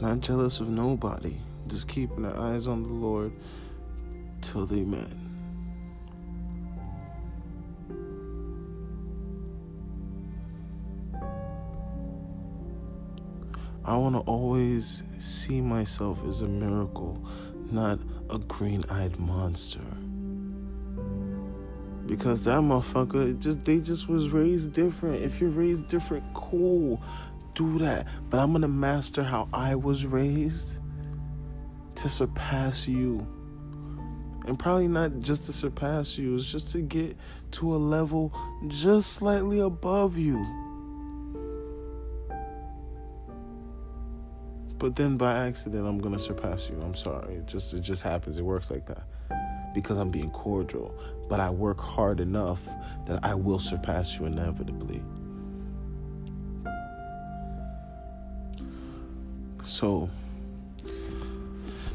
Not 0.00 0.20
jealous 0.20 0.60
of 0.60 0.68
nobody, 0.68 1.36
just 1.68 1.88
keeping 1.88 2.24
her 2.24 2.36
eyes 2.36 2.66
on 2.66 2.82
the 2.82 2.88
Lord 2.88 3.32
till 4.40 4.66
they 4.66 4.84
met. 4.84 5.08
I 13.84 13.96
want 13.96 14.14
to 14.14 14.20
always 14.20 15.02
see 15.18 15.60
myself 15.60 16.24
as 16.28 16.40
a 16.40 16.46
miracle, 16.46 17.20
not 17.70 17.98
a 18.30 18.38
green 18.38 18.84
eyed 18.88 19.18
monster. 19.18 19.80
Because 22.06 22.42
that 22.42 22.60
motherfucker 22.60 23.38
just 23.38 23.64
they 23.64 23.78
just 23.78 24.08
was 24.08 24.30
raised 24.30 24.72
different. 24.72 25.22
If 25.22 25.40
you're 25.40 25.50
raised 25.50 25.88
different, 25.88 26.24
cool. 26.34 27.00
Do 27.54 27.78
that. 27.78 28.06
But 28.30 28.40
I'm 28.40 28.52
gonna 28.52 28.68
master 28.68 29.22
how 29.22 29.48
I 29.52 29.74
was 29.74 30.06
raised 30.06 30.78
to 31.96 32.08
surpass 32.08 32.88
you. 32.88 33.26
And 34.46 34.58
probably 34.58 34.88
not 34.88 35.20
just 35.20 35.44
to 35.44 35.52
surpass 35.52 36.18
you, 36.18 36.34
it's 36.34 36.44
just 36.44 36.72
to 36.72 36.80
get 36.80 37.16
to 37.52 37.74
a 37.74 37.78
level 37.78 38.32
just 38.66 39.12
slightly 39.12 39.60
above 39.60 40.18
you. 40.18 40.44
But 44.78 44.96
then 44.96 45.16
by 45.16 45.46
accident, 45.46 45.86
I'm 45.86 45.98
gonna 45.98 46.18
surpass 46.18 46.68
you. 46.68 46.80
I'm 46.82 46.96
sorry. 46.96 47.36
It 47.36 47.46
just 47.46 47.72
it 47.72 47.82
just 47.82 48.02
happens. 48.02 48.36
It 48.36 48.44
works 48.44 48.68
like 48.68 48.84
that 48.86 49.04
because 49.74 49.96
I'm 49.96 50.10
being 50.10 50.30
cordial. 50.30 50.92
But 51.32 51.40
I 51.40 51.48
work 51.48 51.80
hard 51.80 52.20
enough 52.20 52.60
that 53.06 53.24
I 53.24 53.34
will 53.34 53.58
surpass 53.58 54.18
you 54.18 54.26
inevitably. 54.26 55.02
So, 59.64 60.10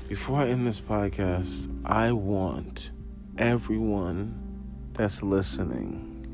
before 0.09 0.39
I 0.39 0.47
end 0.47 0.65
this 0.65 0.81
podcast, 0.81 1.69
I 1.85 2.13
want 2.13 2.89
everyone 3.37 4.33
that's 4.93 5.21
listening 5.21 6.27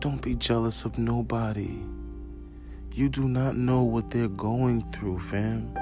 don't 0.00 0.20
be 0.20 0.34
jealous 0.34 0.84
of 0.84 0.98
nobody. 0.98 1.78
You 2.92 3.08
do 3.08 3.26
not 3.26 3.56
know 3.56 3.82
what 3.82 4.10
they're 4.10 4.28
going 4.28 4.82
through, 4.92 5.20
fam. 5.20 5.74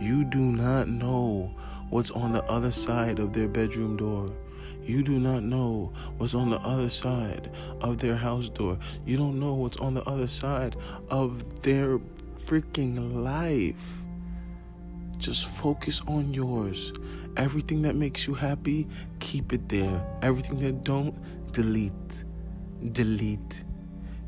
You 0.00 0.22
do 0.22 0.38
not 0.38 0.86
know 0.86 1.52
what's 1.90 2.12
on 2.12 2.30
the 2.30 2.44
other 2.44 2.70
side 2.70 3.18
of 3.18 3.32
their 3.32 3.48
bedroom 3.48 3.96
door. 3.96 4.32
You 4.84 5.02
do 5.02 5.18
not 5.20 5.44
know 5.44 5.92
what's 6.18 6.34
on 6.34 6.50
the 6.50 6.58
other 6.58 6.88
side 6.88 7.50
of 7.80 7.98
their 7.98 8.16
house 8.16 8.48
door. 8.48 8.78
You 9.06 9.16
don't 9.16 9.38
know 9.38 9.54
what's 9.54 9.76
on 9.76 9.94
the 9.94 10.02
other 10.04 10.26
side 10.26 10.76
of 11.08 11.62
their 11.62 11.98
freaking 12.36 13.22
life. 13.22 13.98
Just 15.18 15.46
focus 15.46 16.02
on 16.08 16.34
yours. 16.34 16.92
Everything 17.36 17.82
that 17.82 17.94
makes 17.94 18.26
you 18.26 18.34
happy, 18.34 18.88
keep 19.20 19.52
it 19.52 19.68
there. 19.68 20.04
Everything 20.20 20.58
that 20.58 20.82
don't, 20.82 21.14
delete. 21.52 22.24
Delete. 22.90 23.64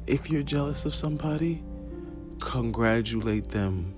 If 0.06 0.30
you're 0.30 0.44
jealous 0.44 0.84
of 0.84 0.94
somebody, 0.94 1.64
congratulate 2.38 3.48
them. 3.48 3.92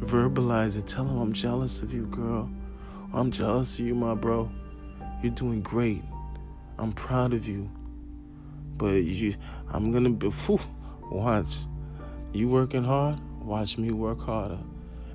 Verbalize 0.00 0.76
it. 0.76 0.88
Tell 0.88 1.04
them 1.04 1.18
I'm 1.18 1.32
jealous 1.32 1.80
of 1.80 1.94
you, 1.94 2.06
girl. 2.06 2.50
I'm 3.12 3.30
jealous 3.30 3.78
of 3.78 3.86
you, 3.86 3.94
my 3.94 4.14
bro. 4.14 4.50
You're 5.22 5.32
doing 5.32 5.62
great. 5.62 6.02
I'm 6.78 6.92
proud 6.92 7.32
of 7.32 7.46
you. 7.46 7.70
But 8.76 9.04
you, 9.04 9.36
I'm 9.68 9.92
gonna 9.92 10.10
be. 10.10 10.28
Whew, 10.28 10.58
watch. 11.10 11.64
You 12.32 12.48
working 12.48 12.82
hard? 12.82 13.20
Watch 13.40 13.78
me 13.78 13.92
work 13.92 14.20
harder. 14.20 14.58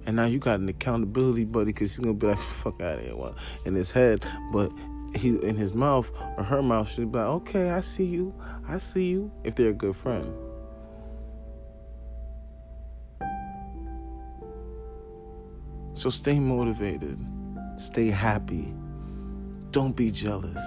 And 0.05 0.15
now 0.15 0.25
you 0.25 0.39
got 0.39 0.59
an 0.59 0.69
accountability 0.69 1.43
buddy 1.43 1.73
because 1.73 1.95
he's 1.95 1.99
gonna 1.99 2.13
be 2.13 2.27
like, 2.27 2.37
"Fuck 2.63 2.79
out 2.81 2.99
of 2.99 3.03
here," 3.03 3.33
in 3.65 3.75
his 3.75 3.91
head, 3.91 4.25
but 4.53 4.71
he 5.15 5.29
in 5.43 5.57
his 5.57 5.73
mouth 5.73 6.11
or 6.37 6.43
her 6.43 6.61
mouth 6.61 6.89
should 6.89 7.11
be 7.11 7.17
like, 7.17 7.27
"Okay, 7.27 7.71
I 7.71 7.81
see 7.81 8.05
you. 8.05 8.33
I 8.67 8.77
see 8.77 9.07
you." 9.07 9.31
If 9.43 9.55
they're 9.55 9.69
a 9.69 9.73
good 9.73 9.95
friend. 9.95 10.33
So 15.93 16.11
stay 16.11 16.39
motivated, 16.39 17.17
stay 17.77 18.07
happy, 18.07 18.73
don't 19.71 19.95
be 19.95 20.11
jealous. 20.11 20.63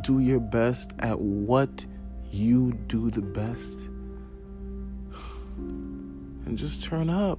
Do 0.00 0.18
your 0.20 0.40
best 0.40 0.92
at 1.00 1.20
what 1.20 1.84
you 2.30 2.72
do 2.88 3.10
the 3.10 3.22
best, 3.22 3.88
and 5.56 6.56
just 6.58 6.82
turn 6.82 7.10
up. 7.10 7.38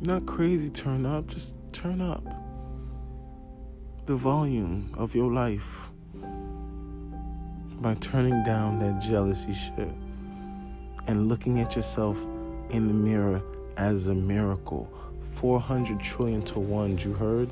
Not 0.00 0.26
crazy 0.26 0.70
turn 0.70 1.06
up, 1.06 1.26
just 1.28 1.54
turn 1.72 2.00
up 2.00 2.24
the 4.06 4.16
volume 4.16 4.92
of 4.98 5.14
your 5.14 5.30
life 5.30 5.88
by 7.80 7.94
turning 8.00 8.42
down 8.42 8.78
that 8.78 9.00
jealousy 9.00 9.52
shit 9.52 9.92
and 11.06 11.28
looking 11.28 11.60
at 11.60 11.76
yourself 11.76 12.26
in 12.70 12.88
the 12.88 12.94
mirror 12.94 13.40
as 13.76 14.08
a 14.08 14.14
miracle. 14.14 14.90
400 15.34 16.00
trillion 16.00 16.42
to 16.42 16.58
one, 16.58 16.98
you 16.98 17.12
heard? 17.12 17.48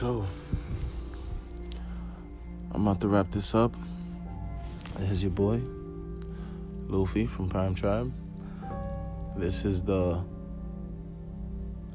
So, 0.00 0.24
I'm 2.72 2.88
about 2.88 3.02
to 3.02 3.08
wrap 3.08 3.30
this 3.30 3.54
up. 3.54 3.74
This 4.96 5.10
is 5.10 5.22
your 5.22 5.30
boy, 5.30 5.60
Luffy 6.88 7.26
from 7.26 7.50
Prime 7.50 7.74
Tribe. 7.74 8.10
This 9.36 9.66
is 9.66 9.82
the 9.82 10.24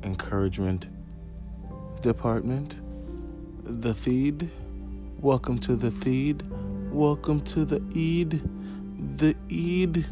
encouragement 0.03 0.85
department, 2.03 2.75
the 3.63 3.93
Theed. 3.93 4.51
Welcome 5.19 5.57
to 5.61 5.75
the 5.75 5.89
Theed. 5.89 6.47
Welcome 6.91 7.41
to 7.45 7.65
the 7.65 7.77
Eid. 7.95 8.39
The 9.17 9.35
Eid. 9.49 10.05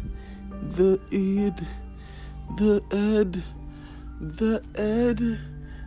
The 0.71 0.99
Eid. 1.13 1.67
The 2.57 2.81
Ed. 2.89 3.43
The 4.19 4.63
Ed. 4.81 5.39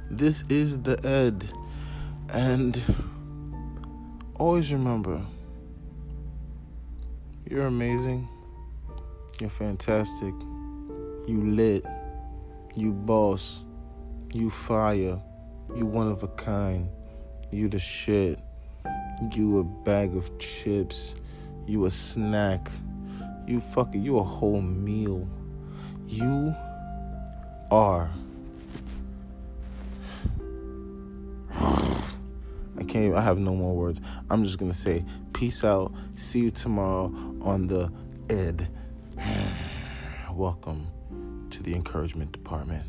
This 0.08 0.44
is 0.48 0.82
the 0.82 1.04
Ed. 1.04 1.52
And 2.32 2.82
always 4.34 4.72
remember 4.72 5.20
you're 7.48 7.66
amazing. 7.66 8.28
You're 9.40 9.50
fantastic. 9.50 10.34
You 11.28 11.42
lit. 11.44 11.86
You 12.74 12.92
boss. 12.92 13.62
You 14.32 14.50
fire. 14.50 15.20
You 15.74 15.86
one 15.86 16.08
of 16.08 16.24
a 16.24 16.28
kind. 16.28 16.88
You 17.52 17.68
the 17.68 17.78
shit. 17.78 18.40
You 19.32 19.60
a 19.60 19.64
bag 19.64 20.16
of 20.16 20.36
chips. 20.40 21.14
You 21.66 21.86
a 21.86 21.90
snack. 21.90 22.68
You 23.46 23.60
fucking 23.60 24.02
you 24.02 24.18
a 24.18 24.24
whole 24.24 24.60
meal. 24.60 25.28
You 26.06 26.52
are 27.70 28.10
I 32.86 32.88
can't 32.88 33.14
I 33.16 33.20
have 33.20 33.38
no 33.38 33.52
more 33.52 33.74
words. 33.74 34.00
I'm 34.30 34.44
just 34.44 34.58
gonna 34.58 34.72
say 34.72 35.04
peace 35.32 35.64
out. 35.64 35.92
See 36.14 36.38
you 36.38 36.52
tomorrow 36.52 37.12
on 37.42 37.66
the 37.66 37.90
Ed. 38.30 38.68
Welcome 40.32 40.86
to 41.50 41.62
the 41.64 41.74
encouragement 41.74 42.30
department. 42.30 42.84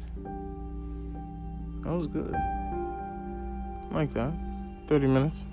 That 1.83 1.93
was 1.93 2.05
good. 2.05 2.35
Like 3.89 4.13
that. 4.13 4.33
30 4.85 5.07
minutes. 5.07 5.47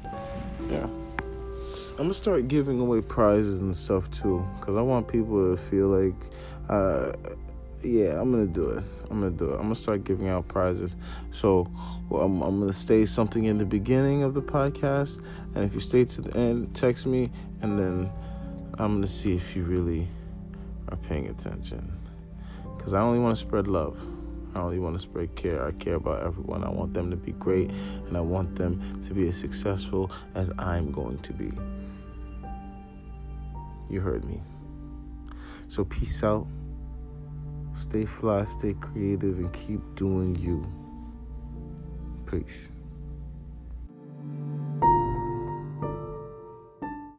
Yeah. 0.69 0.85
I'm 0.85 1.97
gonna 1.97 2.13
start 2.13 2.47
giving 2.47 2.81
away 2.81 3.01
prizes 3.01 3.61
and 3.61 3.75
stuff 3.75 4.11
too, 4.11 4.47
cause 4.61 4.77
I 4.77 4.83
want 4.83 5.09
people 5.09 5.53
to 5.53 5.57
feel 5.57 5.87
like, 5.87 6.21
uh, 6.69 7.13
yeah, 7.83 8.21
I'm 8.21 8.31
gonna 8.31 8.47
do 8.47 8.69
it. 8.69 8.85
I'm 9.15 9.21
gonna 9.21 9.31
do 9.31 9.51
it. 9.51 9.55
I'm 9.55 9.63
gonna 9.63 9.77
start 9.77 10.03
giving 10.03 10.29
out 10.29 10.49
prizes. 10.49 10.97
So, 11.31 11.71
well, 12.09 12.23
I'm, 12.23 12.43
I'm 12.43 12.59
gonna 12.59 12.73
say 12.73 13.07
something 13.07 13.45
in 13.45 13.59
the 13.59 13.65
beginning 13.65 14.25
of 14.25 14.35
the 14.35 14.43
podcast, 14.43 15.25
and 15.55 15.65
if 15.65 15.73
you 15.73 15.79
stay 15.79 16.05
to 16.05 16.21
the 16.21 16.37
end, 16.37 16.75
text 16.75 17.07
me, 17.07 17.31
and 17.63 17.79
then 17.79 18.11
I'm 18.77 18.95
gonna 18.95 19.07
see 19.07 19.37
if 19.37 19.55
you 19.55 19.63
really 19.63 20.09
are 20.89 20.97
paying 20.97 21.29
attention. 21.29 21.97
Cause 22.79 22.93
I 22.93 23.01
only 23.01 23.21
want 23.21 23.37
to 23.37 23.41
spread 23.41 23.69
love. 23.69 24.05
I 24.55 24.59
only 24.59 24.81
want 24.81 24.97
to 24.97 25.01
spread 25.01 25.35
care. 25.37 25.65
I 25.65 25.71
care 25.73 25.95
about 25.95 26.23
everyone. 26.23 26.65
I 26.65 26.69
want 26.69 26.93
them 26.93 27.11
to 27.11 27.17
be 27.17 27.33
great, 27.33 27.71
and 28.09 28.17
I 28.17 28.21
want 28.21 28.57
them 28.57 29.01
to 29.03 29.15
be 29.15 29.29
as 29.29 29.37
successful 29.37 30.11
as 30.35 30.51
I'm 30.59 30.91
going 30.91 31.19
to 31.19 31.33
be. 31.33 31.51
You 33.89 34.01
heard 34.01 34.25
me. 34.25 34.43
So, 35.69 35.85
peace 35.85 36.23
out. 36.23 36.47
Stay 37.75 38.05
fly, 38.05 38.45
stay 38.45 38.75
creative, 38.75 39.39
and 39.39 39.53
keep 39.53 39.81
doing 39.97 40.37
you. 40.37 40.65
Peace. 42.27 42.71